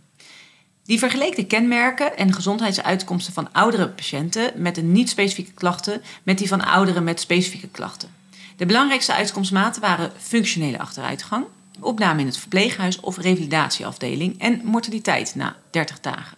Die 0.84 1.00
vergeleek 1.00 1.36
de 1.36 1.46
kenmerken 1.46 2.18
en 2.18 2.34
gezondheidsuitkomsten 2.34 3.34
van 3.34 3.52
oudere 3.52 3.90
patiënten 3.90 4.52
met 4.56 4.78
een 4.78 4.92
niet-specifieke 4.92 5.52
klachten 5.52 6.02
met 6.24 6.38
die 6.38 6.48
van 6.48 6.66
ouderen 6.66 7.04
met 7.04 7.20
specifieke 7.20 7.68
klachten. 7.68 8.10
De 8.58 8.66
belangrijkste 8.66 9.14
uitkomstmaten 9.14 9.82
waren 9.82 10.12
functionele 10.18 10.80
achteruitgang, 10.80 11.46
opname 11.80 12.20
in 12.20 12.26
het 12.26 12.38
verpleeghuis 12.38 13.00
of 13.00 13.18
revalidatieafdeling 13.18 14.40
en 14.40 14.62
mortaliteit 14.64 15.36
na 15.36 15.56
30 15.72 16.00
dagen. 16.00 16.38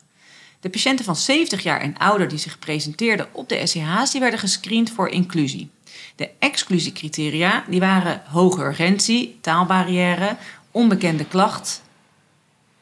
De 0.60 0.70
patiënten 0.70 1.06
van 1.06 1.16
70 1.16 1.64
jaar 1.64 1.82
en 1.82 1.98
ouder 1.98 2.28
die 2.28 2.38
zich 2.38 2.60
presenteerden 2.60 3.28
op 3.32 3.50
de 3.50 3.68
SCH's, 3.68 4.12
die 4.12 4.22
werden 4.22 4.40
gescreend 4.40 4.92
voor 4.92 5.10
inclusie. 5.10 5.70
De 6.16 6.30
exclusiecriteria 6.40 7.64
die 7.68 7.80
waren 7.80 8.22
hoge 8.26 8.64
urgentie, 8.64 9.38
taalbarrière, 9.42 10.36
onbekende 10.72 11.26
klacht. 11.26 11.82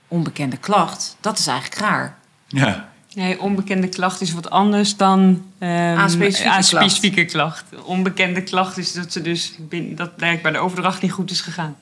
Onbekende 0.07 0.57
klacht, 0.57 1.17
dat 1.19 1.39
is 1.39 1.47
eigenlijk 1.47 1.81
raar. 1.81 2.17
Ja, 2.47 2.93
Nee, 3.15 3.41
onbekende 3.41 3.87
klacht 3.87 4.21
is 4.21 4.33
wat 4.33 4.49
anders 4.49 4.97
dan 4.97 5.45
ehm, 5.57 5.97
Aspecifieke 5.97 6.51
aspecifieke 6.51 7.25
klacht. 7.25 7.63
Onbekende 7.83 8.43
klacht 8.43 8.77
is 8.77 8.93
dat 8.93 9.11
ze 9.11 9.21
dus 9.21 9.55
dat 9.89 10.15
blijkbaar 10.15 10.51
de 10.51 10.57
overdracht 10.57 11.01
niet 11.01 11.11
goed 11.11 11.31
is 11.31 11.41
gegaan. 11.41 11.75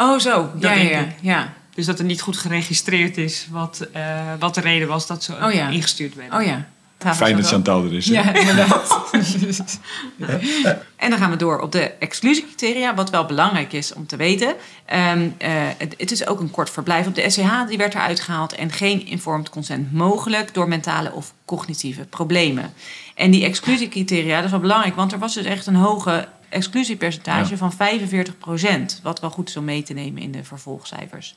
Oh, 0.00 0.18
zo. 0.18 0.50
Dat 0.52 0.62
ja, 0.62 0.74
denk 0.74 0.90
ja, 0.90 0.98
ik. 0.98 1.14
ja. 1.20 1.52
Dus 1.74 1.86
dat 1.86 1.98
er 1.98 2.04
niet 2.04 2.20
goed 2.20 2.36
geregistreerd 2.36 3.16
is 3.16 3.46
wat, 3.50 3.86
eh, 3.92 4.02
wat 4.38 4.54
de 4.54 4.60
reden 4.60 4.88
was 4.88 5.06
dat 5.06 5.22
ze 5.24 5.32
Oh 5.42 5.52
ja. 5.52 5.68
ingestuurd 5.68 6.14
werden. 6.14 6.38
Oh 6.38 6.46
ja. 6.46 6.66
Trouwens 6.98 7.26
fijn 7.26 7.40
dat. 7.40 7.50
Chantal 7.50 7.84
er 7.84 7.94
is. 7.94 8.06
Ja, 8.06 8.32
inderdaad. 8.34 9.10
en 10.96 11.10
dan 11.10 11.18
gaan 11.18 11.30
we 11.30 11.36
door 11.36 11.60
op 11.60 11.72
de 11.72 11.80
exclusiecriteria, 11.80 12.94
wat 12.94 13.10
wel 13.10 13.24
belangrijk 13.24 13.72
is 13.72 13.92
om 13.92 14.06
te 14.06 14.16
weten. 14.16 14.54
Ehm, 14.84 15.28
eh, 15.38 15.50
het, 15.78 15.94
het 15.98 16.10
is 16.10 16.26
ook 16.26 16.40
een 16.40 16.50
kort 16.50 16.70
verblijf 16.70 17.06
op 17.06 17.14
de 17.14 17.30
SCH, 17.30 17.66
die 17.68 17.78
werd 17.78 17.94
eruit 17.94 18.20
gehaald. 18.20 18.54
En 18.54 18.72
geen 18.72 19.06
informed 19.06 19.50
consent 19.50 19.92
mogelijk 19.92 20.54
door 20.54 20.68
mentale 20.68 21.12
of 21.12 21.32
cognitieve 21.44 22.04
problemen. 22.04 22.72
En 23.14 23.30
die 23.30 23.44
exclusiecriteria, 23.44 24.36
dat 24.36 24.44
is 24.44 24.50
wel 24.50 24.60
belangrijk, 24.60 24.94
want 24.96 25.12
er 25.12 25.18
was 25.18 25.34
dus 25.34 25.44
echt 25.44 25.66
een 25.66 25.74
hoge 25.74 26.28
exclusiepercentage 26.48 27.50
Ja. 27.50 27.56
van 27.56 27.72
45% 27.72 29.00
Wat 29.02 29.20
wel 29.20 29.30
goed 29.30 29.48
is 29.48 29.56
om 29.56 29.64
mee 29.64 29.82
te 29.82 29.92
nemen 29.92 30.22
in 30.22 30.32
de 30.32 30.44
vervolgcijfers. 30.44 31.36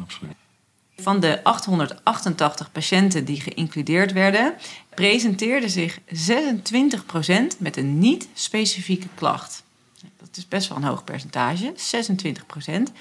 Absoluut. 0.00 0.32
Van 0.98 1.20
de 1.20 1.44
888 1.44 2.72
patiënten 2.72 3.24
die 3.24 3.40
geïncludeerd 3.40 4.12
werden, 4.12 4.54
presenteerde 4.94 5.68
zich 5.68 5.98
26% 6.08 7.58
met 7.58 7.76
een 7.76 7.98
niet-specifieke 7.98 9.08
klacht. 9.14 9.62
Dat 10.18 10.36
is 10.36 10.48
best 10.48 10.68
wel 10.68 10.78
een 10.78 10.84
hoog 10.84 11.04
percentage, 11.04 11.72
26%. 11.76 12.92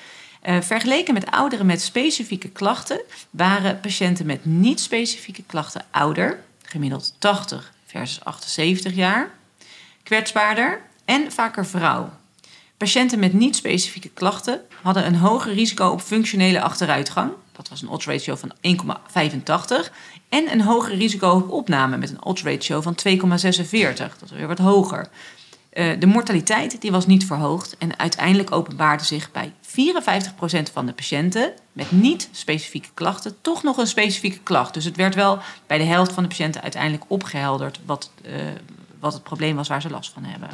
Eh, 0.41 0.61
vergeleken 0.61 1.13
met 1.13 1.31
ouderen 1.31 1.65
met 1.65 1.81
specifieke 1.81 2.49
klachten 2.49 3.01
waren 3.29 3.79
patiënten 3.79 4.25
met 4.25 4.45
niet-specifieke 4.45 5.43
klachten 5.43 5.85
ouder, 5.91 6.39
gemiddeld 6.63 7.13
80 7.17 7.73
versus 7.85 8.23
78 8.23 8.93
jaar, 8.95 9.29
kwetsbaarder 10.03 10.81
en 11.05 11.31
vaker 11.31 11.65
vrouw. 11.65 12.09
Patiënten 12.77 13.19
met 13.19 13.33
niet-specifieke 13.33 14.09
klachten 14.09 14.61
hadden 14.81 15.05
een 15.05 15.15
hoger 15.15 15.53
risico 15.53 15.89
op 15.89 16.01
functionele 16.01 16.61
achteruitgang. 16.61 17.31
Dat 17.51 17.69
was 17.69 17.81
een 17.81 17.89
odds 17.89 18.05
ratio 18.05 18.35
van 18.35 18.53
1,85. 18.61 19.91
En 20.29 20.51
een 20.51 20.61
hoger 20.61 20.95
risico 20.95 21.29
op 21.29 21.49
opname 21.49 21.97
met 21.97 22.09
een 22.09 22.23
odds 22.23 22.43
ratio 22.43 22.81
van 22.81 22.95
2,46. 23.07 23.17
Dat 24.19 24.21
is 24.23 24.31
weer 24.31 24.47
wat 24.47 24.57
hoger. 24.57 25.09
Eh, 25.69 25.99
de 25.99 26.05
mortaliteit 26.05 26.81
die 26.81 26.91
was 26.91 27.05
niet 27.05 27.25
verhoogd. 27.25 27.77
En 27.77 27.99
uiteindelijk 27.99 28.51
openbaarde 28.51 29.03
zich 29.03 29.31
bij 29.31 29.53
54% 29.61 30.71
van 30.71 30.85
de 30.85 30.93
patiënten 30.93 31.53
met 31.73 31.91
niet-specifieke 31.91 32.89
klachten 32.93 33.35
toch 33.41 33.63
nog 33.63 33.77
een 33.77 33.87
specifieke 33.87 34.39
klacht. 34.39 34.73
Dus 34.73 34.85
het 34.85 34.95
werd 34.95 35.15
wel 35.15 35.39
bij 35.67 35.77
de 35.77 35.83
helft 35.83 36.13
van 36.13 36.23
de 36.23 36.29
patiënten 36.29 36.61
uiteindelijk 36.61 37.03
opgehelderd 37.07 37.79
wat, 37.85 38.11
eh, 38.23 38.33
wat 38.99 39.13
het 39.13 39.23
probleem 39.23 39.55
was 39.55 39.67
waar 39.67 39.81
ze 39.81 39.89
last 39.89 40.11
van 40.13 40.23
hebben. 40.23 40.49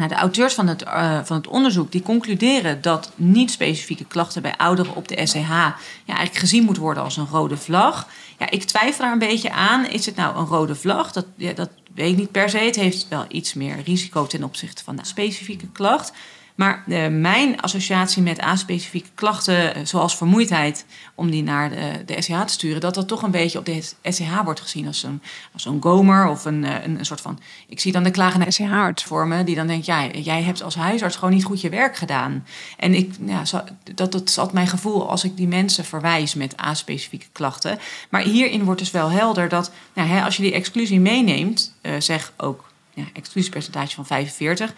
Nou, 0.00 0.12
de 0.12 0.18
auteurs 0.18 0.54
van 0.54 0.66
het, 0.66 0.82
eh, 0.82 1.18
van 1.24 1.36
het 1.36 1.46
onderzoek 1.46 1.92
die 1.92 2.02
concluderen 2.02 2.82
dat 2.82 3.12
niet-specifieke 3.14 4.04
klachten 4.04 4.42
bij 4.42 4.56
ouderen 4.56 4.94
op 4.94 5.08
de 5.08 5.26
SCH 5.26 5.48
ja, 5.48 5.76
eigenlijk 6.04 6.38
gezien 6.38 6.64
moet 6.64 6.76
worden 6.76 7.02
als 7.02 7.16
een 7.16 7.26
rode 7.30 7.56
vlag. 7.56 8.08
Ja, 8.38 8.50
ik 8.50 8.64
twijfel 8.64 9.04
daar 9.04 9.12
een 9.12 9.18
beetje 9.18 9.52
aan. 9.52 9.86
Is 9.86 10.06
het 10.06 10.16
nou 10.16 10.36
een 10.36 10.46
rode 10.46 10.74
vlag? 10.74 11.12
Dat, 11.12 11.26
ja, 11.36 11.52
dat 11.52 11.70
weet 11.94 12.10
ik 12.10 12.16
niet 12.16 12.30
per 12.30 12.50
se. 12.50 12.58
Het 12.58 12.76
heeft 12.76 13.06
wel 13.08 13.24
iets 13.28 13.54
meer 13.54 13.82
risico 13.84 14.26
ten 14.26 14.44
opzichte 14.44 14.84
van 14.84 14.96
de 14.96 15.04
specifieke 15.04 15.68
klacht. 15.72 16.12
Maar 16.60 16.84
eh, 16.88 17.08
mijn 17.08 17.60
associatie 17.60 18.22
met 18.22 18.40
aspecifieke 18.40 19.08
klachten, 19.14 19.74
eh, 19.74 19.84
zoals 19.84 20.16
vermoeidheid, 20.16 20.84
om 21.14 21.30
die 21.30 21.42
naar 21.42 21.70
de, 21.70 22.02
de 22.06 22.22
SCH 22.22 22.40
te 22.40 22.52
sturen, 22.52 22.80
dat 22.80 22.94
dat 22.94 23.08
toch 23.08 23.22
een 23.22 23.30
beetje 23.30 23.58
op 23.58 23.64
de 23.64 23.82
SCH 24.02 24.42
wordt 24.44 24.60
gezien 24.60 24.86
als 24.86 25.02
een, 25.02 25.22
als 25.52 25.64
een 25.64 25.82
gomer 25.82 26.28
of 26.28 26.44
een, 26.44 26.64
eh, 26.64 26.84
een, 26.84 26.98
een 26.98 27.04
soort 27.04 27.20
van. 27.20 27.38
Ik 27.68 27.80
zie 27.80 27.92
dan 27.92 28.02
de 28.02 28.10
klagende 28.10 28.50
SCH-arts 28.50 29.04
voor 29.04 29.26
me, 29.26 29.44
die 29.44 29.54
dan 29.54 29.66
denkt: 29.66 29.86
ja, 29.86 30.06
jij 30.06 30.42
hebt 30.42 30.62
als 30.62 30.74
huisarts 30.74 31.16
gewoon 31.16 31.34
niet 31.34 31.44
goed 31.44 31.60
je 31.60 31.68
werk 31.68 31.96
gedaan. 31.96 32.46
En 32.76 32.94
ik, 32.94 33.14
ja, 33.26 33.44
zo, 33.44 33.60
dat, 33.94 34.12
dat 34.12 34.28
is 34.28 34.38
altijd 34.38 34.54
mijn 34.54 34.68
gevoel 34.68 35.10
als 35.10 35.24
ik 35.24 35.36
die 35.36 35.48
mensen 35.48 35.84
verwijs 35.84 36.34
met 36.34 36.56
aspecifieke 36.56 37.26
klachten. 37.32 37.78
Maar 38.10 38.22
hierin 38.22 38.64
wordt 38.64 38.80
dus 38.80 38.90
wel 38.90 39.10
helder 39.10 39.48
dat 39.48 39.72
nou, 39.94 40.08
hè, 40.08 40.22
als 40.22 40.36
je 40.36 40.42
die 40.42 40.52
exclusie 40.52 41.00
meeneemt, 41.00 41.74
zeg 41.98 42.32
ook 42.36 42.68
ja, 42.94 43.04
exclusiepercentage 43.12 43.94
van 43.94 44.06
45 44.06 44.74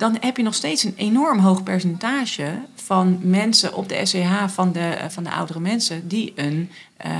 dan 0.00 0.16
heb 0.20 0.36
je 0.36 0.42
nog 0.42 0.54
steeds 0.54 0.82
een 0.84 0.94
enorm 0.96 1.38
hoog 1.38 1.62
percentage 1.62 2.58
van 2.74 3.18
mensen 3.22 3.74
op 3.74 3.88
de 3.88 4.00
SCH 4.06 4.44
van 4.48 4.72
de, 4.72 4.80
eh, 4.80 5.08
van 5.08 5.24
de 5.24 5.30
oudere 5.30 5.60
mensen 5.60 6.08
die 6.08 6.32
een 6.36 6.70
eh, 6.96 7.12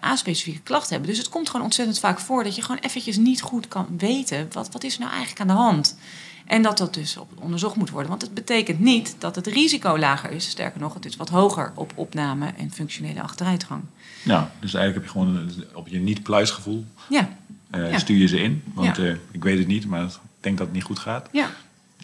aspecifieke 0.00 0.60
klacht 0.60 0.90
hebben. 0.90 1.08
Dus 1.08 1.18
het 1.18 1.28
komt 1.28 1.48
gewoon 1.50 1.64
ontzettend 1.64 1.98
vaak 1.98 2.18
voor 2.18 2.44
dat 2.44 2.56
je 2.56 2.62
gewoon 2.62 2.80
eventjes 2.80 3.16
niet 3.16 3.40
goed 3.42 3.68
kan 3.68 3.86
weten 3.98 4.48
wat, 4.52 4.72
wat 4.72 4.84
is 4.84 4.94
er 4.94 5.00
nou 5.00 5.10
eigenlijk 5.12 5.40
aan 5.40 5.56
de 5.56 5.62
hand. 5.62 5.98
En 6.46 6.62
dat 6.62 6.78
dat 6.78 6.94
dus 6.94 7.16
op, 7.16 7.30
onderzocht 7.40 7.76
moet 7.76 7.90
worden. 7.90 8.08
Want 8.10 8.22
het 8.22 8.34
betekent 8.34 8.80
niet 8.80 9.16
dat 9.18 9.34
het 9.34 9.46
risico 9.46 9.98
lager 9.98 10.30
is. 10.30 10.48
Sterker 10.48 10.80
nog, 10.80 10.94
het 10.94 11.04
is 11.04 11.16
wat 11.16 11.28
hoger 11.28 11.72
op 11.74 11.92
opname 11.94 12.52
en 12.56 12.70
functionele 12.72 13.22
achteruitgang. 13.22 13.82
Ja, 14.24 14.50
dus 14.60 14.74
eigenlijk 14.74 14.94
heb 14.94 15.04
je 15.04 15.20
gewoon 15.20 15.36
een- 15.36 15.64
op 15.74 15.88
je 15.88 15.98
niet-pluisgevoel 15.98 16.84
Ja, 17.08 17.28
eh, 17.70 17.90
Ja. 17.90 17.98
stuur 17.98 18.16
je 18.18 18.26
ze 18.26 18.40
in. 18.40 18.62
Want 18.74 18.96
Ja. 18.96 19.16
ik 19.30 19.42
weet 19.42 19.58
het 19.58 19.66
niet, 19.66 19.86
maar 19.86 20.04
ik 20.04 20.10
denk 20.40 20.58
dat 20.58 20.66
het 20.66 20.74
niet 20.76 20.84
goed 20.84 20.98
gaat. 20.98 21.28
ja, 21.32 21.50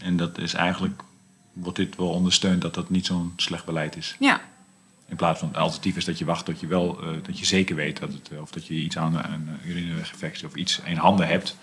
En 0.05 0.17
dat 0.17 0.39
is 0.39 0.55
eigenlijk, 0.55 1.03
wordt 1.53 1.77
dit 1.79 1.97
wel 1.97 2.09
ondersteund 2.09 2.63
dat 2.63 2.75
dat 2.75 2.91
niet 2.91 3.07
zo'n 3.07 3.33
slecht 3.37 3.65
beleid 3.65 3.97
is. 3.97 4.17
ja. 4.19 4.41
In 5.09 5.17
plaats 5.17 5.39
van 5.39 5.49
het 5.49 5.57
alternatief 5.57 5.97
is 5.97 6.05
dat 6.05 6.19
je 6.19 6.25
wacht 6.25 6.45
tot 6.45 6.61
je 6.61 6.67
wel, 6.67 7.03
eh, 7.03 7.09
dat 7.23 7.39
je 7.39 7.47
zeker 7.47 7.77
weet 7.77 8.01
dat 8.01 8.13
het, 8.13 8.31
eh, 8.33 8.41
of 8.41 8.51
dat 8.51 8.67
je 8.67 8.75
iets 8.75 8.99
aan 8.99 9.17
een 9.17 9.49
urinewegginfectie 9.65 10.47
of 10.47 10.55
iets 10.55 10.81
in 10.85 10.97
handen 10.97 11.27
hebt 11.27 11.57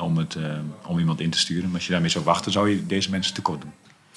om, 0.00 0.16
het, 0.16 0.34
eh, 0.34 0.58
om 0.86 0.98
iemand 0.98 1.20
in 1.20 1.30
te 1.30 1.38
sturen. 1.38 1.64
Maar 1.64 1.74
als 1.74 1.84
je 1.86 1.92
daarmee 1.92 2.10
zou 2.10 2.24
wachten, 2.24 2.52
zou 2.52 2.70
je 2.70 2.86
deze 2.86 3.10
mensen 3.10 3.34
tekort 3.34 3.60
doen. 3.60 3.72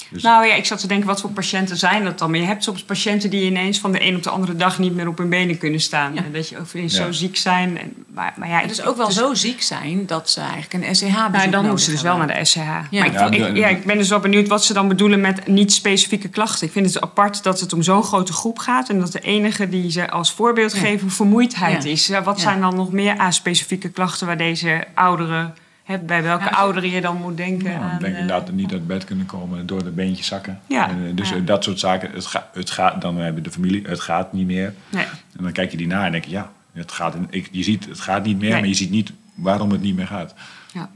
Dus- 0.10 0.24
Nou 0.24 0.46
ja, 0.48 0.54
ik 0.54 0.66
zat 0.66 0.80
te 0.80 0.88
denken, 0.88 1.08
wat 1.08 1.22
voor 1.22 1.30
patiënten 1.30 1.78
zijn 1.78 2.04
dat 2.04 2.20
dan? 2.20 2.32
Maar 2.32 2.40
je 2.40 2.46
hebt 2.46 2.64
soms 2.64 2.84
patiënten 2.84 3.30
die 3.30 3.46
ineens 3.46 3.80
van 3.80 3.92
de 3.92 4.02
een 4.04 4.16
op 4.16 4.24
de 4.24 4.30
andere 4.30 4.56
dag 4.56 4.80
niet 4.80 4.96
meer 4.96 5.08
op 5.08 5.18
hun 5.18 5.30
benen 5.30 5.58
kunnen 5.58 5.80
staan. 5.80 6.14
Ja. 6.14 6.24
En 6.24 6.32
dat 6.32 6.50
je 6.50 6.60
ook 6.60 6.66
ineens 6.74 6.96
Ja. 6.98 7.04
zo 7.06 7.12
ziek 7.12 7.38
zijn. 7.38 7.78
En, 7.80 7.94
maar, 8.14 8.34
maar 8.38 8.48
ja, 8.50 8.66
Dus 8.68 8.80
ik- 8.80 8.88
ook 8.88 8.98
wel 8.98 9.06
dus- 9.06 9.16
zo 9.16 9.34
ziek 9.34 9.62
zijn 9.62 10.06
dat 10.06 10.30
ze 10.30 10.40
eigenlijk 10.40 10.74
een 10.74 10.96
SCH-bezoek 10.96 11.32
Nou, 11.32 11.32
dan 11.32 11.52
nodig 11.52 11.70
moesten 11.70 11.86
ze 11.86 11.92
dus 11.92 12.02
wel 12.02 12.18
naar 12.18 12.28
de 12.28 12.46
SCH. 12.46 12.56
Ja. 12.56 12.66
Maar 12.92 13.06
ik, 13.06 13.14
Ja, 13.14 13.48
ik- 13.48 13.56
ja, 13.58 13.68
ik 13.68 13.86
ben 13.86 13.98
dus 13.98 14.10
wel 14.10 14.20
benieuwd 14.20 14.48
wat 14.48 14.64
ze 14.66 14.74
dan 14.74 14.88
bedoelen 14.88 15.22
met 15.22 15.48
niet-specifieke 15.48 16.28
klachten. 16.30 16.68
Ik 16.68 16.74
vind 16.74 16.86
het 16.86 17.02
apart 17.02 17.44
dat 17.44 17.60
het 17.60 17.74
om 17.74 17.82
zo'n 17.84 18.04
grote 18.04 18.34
groep 18.34 18.60
gaat... 18.60 18.90
en 18.90 19.00
dat 19.00 19.12
de 19.12 19.20
enige 19.20 19.70
die 19.70 19.92
ze 19.92 20.10
als 20.10 20.32
voorbeeld 20.32 20.74
Ja. 20.74 20.80
geven 20.80 21.12
vermoeidheid 21.12 21.84
Ja. 21.84 21.90
is. 21.90 22.08
Wat 22.24 22.36
Ja. 22.38 22.42
zijn 22.44 22.60
dan 22.62 22.76
nog 22.76 22.92
meer 22.92 23.18
aspecifieke 23.18 23.90
klachten 23.90 24.28
waar 24.28 24.38
deze 24.38 24.84
ouderen... 24.94 25.56
Bij 25.86 26.24
welke 26.24 26.44
Ja, 26.44 26.50
ouderen 26.50 26.90
je 26.90 27.02
dan 27.02 27.16
moet 27.16 27.38
denken 27.38 27.72
Ja, 27.72 27.80
aan... 27.80 27.94
ik 27.94 28.00
denk 28.00 28.14
eh, 28.14 28.20
inderdaad 28.20 28.52
niet 28.52 28.72
uit 28.72 28.88
bed 28.88 29.04
kunnen 29.04 29.26
komen 29.26 29.66
door 29.66 29.84
de 29.84 29.90
beentjes 29.90 30.28
zakken. 30.28 30.60
Ja. 30.68 30.90
En, 30.90 31.08
eh, 31.08 31.16
dus 31.16 31.32
eh, 31.32 31.46
dat 31.46 31.64
soort 31.64 31.80
zaken. 31.80 32.12
Het, 32.12 32.26
ga, 32.26 32.50
het 32.54 32.70
gaat, 32.70 33.02
dan 33.02 33.18
hebben 33.18 33.44
de 33.44 33.52
familie, 33.52 33.88
het 33.88 34.00
gaat 34.00 34.34
niet 34.34 34.46
meer. 34.46 34.74
Nee. 34.90 35.06
En 35.06 35.44
dan 35.44 35.52
kijk 35.52 35.72
je 35.72 35.78
die 35.78 35.88
na 35.88 36.06
en 36.06 36.12
denk 36.12 36.26
je, 36.26 36.32
ja, 36.32 36.52
het 36.74 36.92
gaat, 36.92 37.16
ik, 37.30 37.50
je 37.52 37.64
ziet, 37.64 37.86
het 37.86 38.00
gaat 38.00 38.24
niet 38.24 38.40
meer, 38.40 38.50
Nee. 38.50 38.60
maar 38.60 38.70
je 38.70 38.76
ziet 38.76 38.90
niet 38.90 39.12
waarom 39.36 39.72
het 39.72 39.82
niet 39.82 39.96
meer 39.96 40.08
gaat. 40.08 40.34
Ja. 40.74 40.90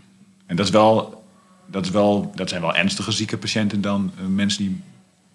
En 0.45 0.55
dat, 0.55 0.65
is 0.65 0.71
wel, 0.71 1.23
dat, 1.65 1.85
is 1.85 1.91
wel, 1.91 2.31
dat 2.35 2.49
zijn 2.49 2.61
wel 2.61 2.75
ernstige 2.75 3.11
zieke 3.11 3.37
patiënten 3.37 3.81
dan 3.81 4.11
mensen 4.27 4.63
die 4.63 4.81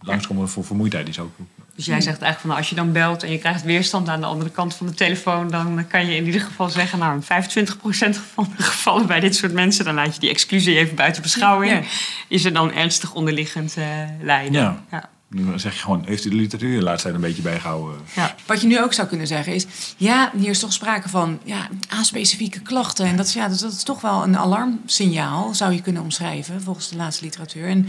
langskomen 0.07 0.49
voor 0.49 0.65
vermoeidheid. 0.65 1.05
Die 1.05 1.15
zou 1.15 1.27
ik 1.27 1.33
ook- 1.41 1.47
Dus 1.77 1.85
jij 1.87 2.01
zegt 2.01 2.07
eigenlijk 2.23 2.41
van 2.41 2.49
nou, 2.49 2.61
als 2.61 2.69
je 2.71 2.75
dan 2.77 2.93
belt 2.93 3.23
en 3.23 3.31
je 3.31 3.39
krijgt 3.39 3.63
weerstand 3.63 4.09
aan 4.09 4.21
de 4.21 4.27
andere 4.27 4.51
kant 4.51 4.75
van 4.75 4.87
de 4.87 4.95
telefoon, 4.95 5.51
dan 5.51 5.87
kan 5.89 6.07
je 6.07 6.17
in 6.17 6.25
ieder 6.25 6.41
geval 6.41 6.69
zeggen, 6.69 6.99
nou, 6.99 7.15
in 7.15 7.23
25% 7.23 8.19
van 8.35 8.53
de 8.57 8.63
gevallen 8.63 9.07
bij 9.07 9.21
dit 9.21 9.37
soort 9.37 9.53
mensen, 9.53 9.85
dan 9.85 9.95
laat 9.95 10.15
je 10.15 10.21
die 10.21 10.31
exclusie 10.31 10.77
even 10.77 10.95
buiten 10.97 11.23
beschouwing, 11.23 11.73
Ja. 11.73 11.81
is 12.29 12.45
er 12.45 12.53
dan 12.53 12.73
ernstig 12.73 13.13
onderliggend 13.15 13.77
eh, 13.77 13.87
lijden. 14.21 14.53
Ja. 14.61 14.83
Ja. 14.91 15.09
Nu 15.29 15.59
zeg 15.59 15.75
je 15.75 15.81
gewoon, 15.81 16.03
heeft 16.07 16.25
u 16.25 16.31
de 16.31 16.37
literatuur 16.37 16.79
de 16.79 16.85
laatste 16.85 17.03
tijd 17.03 17.15
een 17.15 17.29
beetje 17.29 17.43
bijgehouden? 17.43 18.01
Ja. 18.15 18.35
Wat 18.47 18.61
je 18.61 18.67
nu 18.67 18.83
ook 18.83 18.93
zou 18.93 19.09
kunnen 19.09 19.27
zeggen 19.27 19.55
is... 19.55 19.67
ja, 19.97 20.31
hier 20.39 20.51
is 20.51 20.59
toch 20.59 20.73
sprake 20.73 21.09
van 21.09 21.41
ja, 21.45 21.69
specifieke 22.03 22.61
klachten. 22.61 23.07
En 23.07 23.17
dat 23.17 23.27
is, 23.27 23.33
ja, 23.33 23.49
dus 23.49 23.59
dat 23.61 23.73
is 23.73 23.83
toch 23.83 24.01
wel 24.01 24.23
een 24.23 24.37
alarmsignaal, 24.39 25.55
zou 25.55 25.73
je 25.73 25.81
kunnen 25.83 26.03
omschrijven... 26.03 26.63
volgens 26.63 26.89
de 26.89 26.97
laatste 26.97 27.25
literatuur. 27.25 27.69
En, 27.69 27.89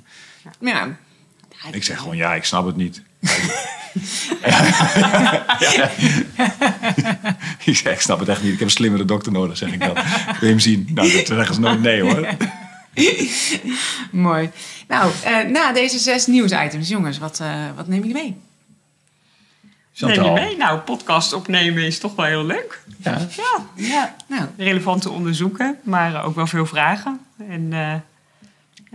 ja, 0.59 0.97
Ik 1.71 1.83
zeg 1.83 1.99
gewoon, 1.99 2.17
ja, 2.17 2.35
ik 2.35 2.43
snap 2.43 2.65
het 2.65 2.75
niet. 2.75 3.01
ik 7.65 7.75
zeg, 7.75 7.93
ik 7.93 8.01
snap 8.01 8.19
het 8.19 8.29
echt 8.29 8.43
niet. 8.43 8.53
Ik 8.53 8.59
heb 8.59 8.67
een 8.67 8.73
slimmere 8.73 9.05
dokter 9.05 9.31
nodig, 9.31 9.57
zeg 9.57 9.73
ik 9.73 9.79
dan. 9.79 9.93
Wil 9.93 10.03
je 10.39 10.47
hem 10.47 10.59
zien? 10.59 10.89
Nou, 10.93 11.11
dat 11.11 11.27
zeggen 11.27 11.55
ze 11.55 11.59
nooit 11.59 11.81
nee 11.81 12.01
hoor. 12.01 12.27
Mooi. 14.11 14.51
Nou, 14.87 15.11
eh, 15.23 15.43
na 15.43 15.73
deze 15.73 15.99
zes 15.99 16.25
nieuwsitems, 16.25 16.89
jongens, 16.89 17.17
wat, 17.17 17.39
eh, 17.39 17.65
wat 17.75 17.87
neem 17.87 18.05
je 18.05 18.13
mee? 18.13 18.37
Neem 19.97 20.23
je 20.23 20.31
mee? 20.31 20.57
Nou, 20.57 20.79
podcast 20.79 21.33
opnemen 21.33 21.83
is 21.83 21.99
toch 21.99 22.15
wel 22.15 22.25
heel 22.25 22.45
leuk. 22.45 22.81
Ja. 22.97 23.27
Ja, 23.35 23.65
ja. 23.75 24.15
Nou, 24.27 24.45
relevante 24.57 25.09
onderzoeken, 25.09 25.77
maar 25.83 26.25
ook 26.25 26.35
wel 26.35 26.47
veel 26.47 26.65
vragen. 26.65 27.19
En, 27.49 27.73
eh, 27.73 27.93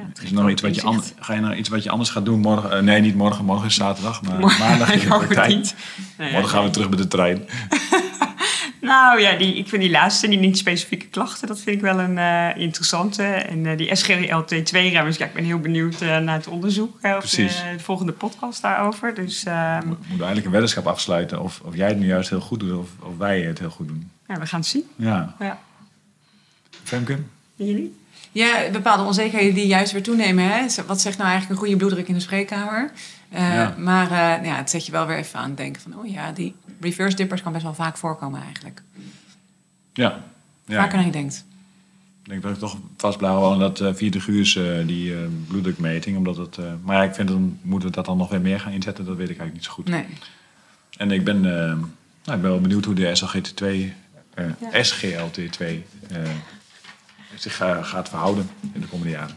ja, 0.00 0.06
het 0.08 0.16
Is 0.16 0.22
geeft 0.22 0.32
nog 0.34 0.50
iets 0.50 0.62
wat 0.62 0.74
je 0.74 0.82
inzicht. 0.82 1.12
an- 1.18 1.24
ga 1.24 1.34
je 1.34 1.40
nou 1.40 1.54
iets 1.54 1.68
wat 1.68 1.82
je 1.82 1.90
anders 1.90 2.10
gaat 2.10 2.24
doen 2.24 2.40
morgen? 2.40 2.70
Eh, 2.72 2.82
nee, 2.82 3.00
niet 3.00 3.14
morgen. 3.14 3.44
Morgen 3.44 3.66
is 3.66 3.74
zaterdag, 3.74 4.22
maar 4.22 4.38
Morgen- 4.38 4.68
maandag 4.68 4.92
ik 4.94 5.00
de 5.00 5.06
praktijk. 5.06 5.48
niet. 5.48 5.74
Nee, 6.18 6.32
Morgen 6.32 6.48
gaan 6.50 6.64
we 6.64 6.70
terug 6.70 6.88
met 6.88 6.98
de 6.98 7.08
trein. 7.08 7.42
Nou 8.80 9.20
ja, 9.20 9.36
die, 9.36 9.54
ik 9.54 9.68
vind 9.68 9.82
die 9.82 9.90
laatste, 9.90 10.28
die 10.28 10.38
niet-specifieke 10.38 11.06
klachten, 11.06 11.48
dat 11.48 11.60
vind 11.60 11.76
ik 11.76 11.82
wel 11.82 11.98
een 12.00 12.18
eh, 12.18 12.62
interessante. 12.62 13.22
En 13.22 13.66
eh, 13.66 13.76
die 13.76 13.88
SGLT2-remmers, 13.96 15.16
ja, 15.16 15.24
ik 15.26 15.32
ben 15.32 15.44
heel 15.44 15.58
benieuwd 15.58 16.00
naar 16.00 16.28
het 16.32 16.46
onderzoek. 16.46 16.94
of 17.02 17.18
Precies. 17.18 17.56
de, 17.56 17.62
de 17.76 17.82
volgende 17.82 18.12
podcast 18.12 18.62
daarover. 18.62 19.14
Dus 19.14 19.44
eh, 19.44 19.78
We 19.78 19.84
moeten 19.86 20.06
eigenlijk 20.08 20.44
een 20.46 20.52
weddenschap 20.52 20.86
afsluiten 20.86 21.40
of, 21.42 21.60
of 21.64 21.76
jij 21.76 21.88
het 21.88 21.98
nu 21.98 22.06
juist 22.06 22.30
heel 22.30 22.40
goed 22.40 22.60
doet 22.60 22.78
of, 22.78 22.88
of 23.00 23.16
wij 23.18 23.40
het 23.40 23.58
heel 23.58 23.70
goed 23.70 23.88
doen. 23.88 24.10
ja, 24.28 24.38
we 24.38 24.46
gaan 24.46 24.60
het 24.60 24.68
zien. 24.68 24.84
Ja. 24.96 25.34
Ja. 25.38 25.58
Femke? 26.84 27.12
En 27.56 27.66
jullie? 27.66 27.99
Ja, 28.32 28.70
bepaalde 28.72 29.02
onzekerheden 29.04 29.54
die 29.54 29.66
juist 29.66 29.92
weer 29.92 30.02
toenemen. 30.02 30.44
Hè? 30.44 30.66
Wat 30.86 31.00
zegt 31.00 31.18
nou 31.18 31.30
eigenlijk 31.30 31.50
een 31.50 31.66
goede 31.66 31.76
bloeddruk 31.76 32.08
in 32.08 32.14
de 32.14 32.20
spreekkamer? 32.20 32.90
Eh, 33.30 33.54
Ja. 33.54 33.74
Maar 33.78 34.04
eh, 34.10 34.18
nou 34.18 34.44
ja, 34.46 34.56
het 34.56 34.70
zet 34.70 34.86
je 34.86 34.92
wel 34.92 35.06
weer 35.06 35.16
even 35.16 35.38
aan 35.38 35.48
het 35.48 35.56
denken 35.56 35.82
van... 35.82 35.98
oh 35.98 36.06
ja, 36.10 36.32
die 36.32 36.54
reverse 36.80 37.16
dippers 37.16 37.42
kan 37.42 37.52
best 37.52 37.64
wel 37.64 37.74
vaak 37.74 37.96
voorkomen 37.96 38.42
eigenlijk. 38.42 38.82
Ja. 39.92 40.20
ja. 40.66 40.80
Vaker 40.82 40.96
dan 40.96 41.06
je 41.06 41.12
denkt. 41.12 41.44
Ik 42.22 42.30
denk 42.30 42.42
dat 42.42 42.52
ik 42.52 42.58
toch 42.58 42.76
vast 42.96 43.18
blijf 43.18 43.34
aan 43.42 43.58
dat 43.58 43.80
uh, 43.80 43.88
vierde 43.94 44.20
guurs, 44.20 44.56
eh, 44.56 44.86
die 44.86 45.12
eh, 45.14 45.18
bloeddrukmeting. 45.48 46.16
Omdat 46.16 46.36
het, 46.36 46.58
eh, 46.58 46.64
maar 46.84 46.96
ja, 46.96 47.02
ik 47.02 47.14
vind 47.14 47.28
dan 47.28 47.58
moeten 47.62 47.88
we 47.88 47.94
dat 47.94 48.04
dan 48.04 48.16
nog 48.16 48.28
weer 48.30 48.40
meer 48.40 48.60
gaan 48.60 48.72
inzetten. 48.72 49.04
Dat 49.04 49.16
weet 49.16 49.30
ik 49.30 49.38
eigenlijk 49.38 49.54
niet 49.56 49.64
zo 49.64 49.72
goed. 49.72 49.88
Nee. 49.88 50.06
En 50.96 51.10
ik 51.10 51.24
ben, 51.24 51.36
eh, 51.36 51.66
nou, 52.24 52.36
ik 52.36 52.42
ben 52.42 52.50
wel 52.50 52.60
benieuwd 52.60 52.84
hoe 52.84 52.94
de 52.94 53.16
SLGT2, 53.16 53.92
eh, 54.34 54.44
SGLT2 54.84 55.64
eh, 56.08 56.18
zich 57.40 57.60
eh, 57.60 57.84
gaat 57.84 58.08
verhouden 58.08 58.50
in 58.72 58.80
de 58.80 58.86
komende 58.86 59.12
jaren. 59.12 59.36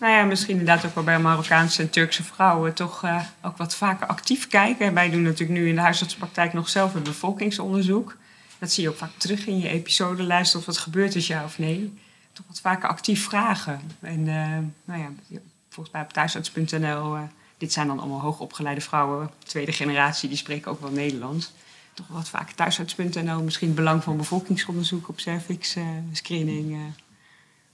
Nou 0.00 0.12
ja, 0.14 0.24
misschien 0.24 0.58
inderdaad 0.58 0.84
ook 0.84 0.94
wel 0.94 1.04
bij 1.04 1.18
Marokkaanse 1.18 1.82
en 1.82 1.90
Turkse 1.90 2.22
vrouwen 2.22 2.74
toch 2.74 3.04
eh, 3.04 3.22
ook 3.42 3.56
wat 3.56 3.74
vaker 3.74 4.06
actief 4.06 4.48
kijken. 4.48 4.94
Wij 4.94 5.10
doen 5.10 5.22
natuurlijk 5.22 5.58
nu 5.60 5.68
in 5.68 5.74
de 5.74 5.80
huisartspraktijk 5.80 6.52
nog 6.52 6.68
zelf 6.68 6.94
een 6.94 7.02
bevolkingsonderzoek. 7.02 8.16
Dat 8.58 8.72
zie 8.72 8.82
je 8.82 8.88
ook 8.88 8.96
vaak 8.96 9.10
terug 9.16 9.46
in 9.46 9.58
je 9.58 9.68
episodelijst 9.68 10.54
of 10.54 10.66
wat 10.66 10.78
gebeurt 10.78 11.14
is 11.14 11.26
ja 11.26 11.44
of 11.44 11.58
nee. 11.58 11.98
Toch 12.32 12.46
wat 12.48 12.60
vaker 12.60 12.88
actief 12.88 13.24
vragen. 13.24 13.80
En 14.00 14.28
eh, 14.28 14.58
nou 14.84 15.00
ja, 15.00 15.38
volgens 15.68 15.94
mij 15.94 16.02
op 16.02 16.12
thuisarts.nl, 16.12 17.14
eh, 17.14 17.22
dit 17.58 17.72
zijn 17.72 17.86
dan 17.86 17.98
allemaal 17.98 18.20
hoogopgeleide 18.20 18.80
vrouwen, 18.80 19.30
tweede 19.38 19.72
generatie, 19.72 20.28
die 20.28 20.38
spreken 20.38 20.70
ook 20.70 20.80
wel 20.80 20.90
Nederlands. 20.90 21.52
Toch 21.94 22.06
wat 22.08 22.28
vaker 22.28 22.54
thuisarts.nl, 22.54 23.42
misschien 23.42 23.74
belang 23.74 24.02
van 24.02 24.16
bevolkingsonderzoek 24.16 25.08
op 25.08 25.20
cervix 25.20 25.76
eh, 25.76 25.84
screening 26.12 26.72
eh, 26.72 26.78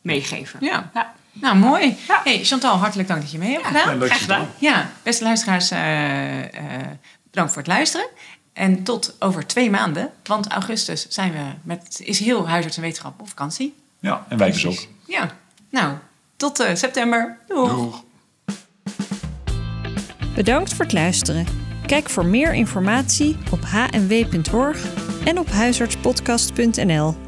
meegeven. 0.00 0.58
Ja. 0.62 0.90
ja. 0.94 1.14
Nou, 1.32 1.56
mooi. 1.56 1.96
Ja. 2.08 2.20
Hey, 2.24 2.44
Chantal, 2.44 2.76
hartelijk 2.76 3.08
dank 3.08 3.20
dat 3.20 3.30
je 3.30 3.38
mee 3.38 3.52
hebt 3.52 3.66
gedaan. 3.66 3.92
Ja, 3.92 3.94
leuk 3.94 4.08
Graag 4.08 4.20
gedaan. 4.20 4.48
Ja, 4.58 4.90
beste 5.02 5.24
luisteraars, 5.24 5.70
eh, 5.70 6.44
eh, 6.44 6.86
bedankt 7.30 7.52
voor 7.52 7.62
het 7.62 7.70
luisteren. 7.70 8.06
En 8.52 8.82
tot 8.82 9.16
over 9.18 9.46
twee 9.46 9.70
maanden, 9.70 10.10
want 10.24 10.46
augustus 10.46 11.06
zijn 11.08 11.32
we 11.32 11.44
met, 11.62 12.00
is 12.04 12.18
heel 12.18 12.48
huisarts 12.48 12.76
en 12.76 12.82
wetenschap 12.82 13.20
op 13.20 13.28
vakantie. 13.28 13.74
Ja, 14.00 14.24
en 14.28 14.38
wij 14.38 14.50
dus 14.50 14.66
ook. 14.66 14.86
Ja, 15.06 15.30
nou, 15.70 15.94
tot 16.36 16.60
eh, 16.60 16.74
september. 16.74 17.38
Doeg. 17.46 17.70
Doeg. 17.70 18.04
Bedankt 20.34 20.74
voor 20.74 20.84
het 20.84 20.94
luisteren. 20.94 21.46
Kijk 21.86 22.10
voor 22.10 22.24
meer 22.24 22.54
informatie 22.54 23.36
op 23.50 23.60
hnw.org 23.64 24.84
en 25.24 25.38
op 25.38 25.48
huisartspodcast.nl. 25.50 27.27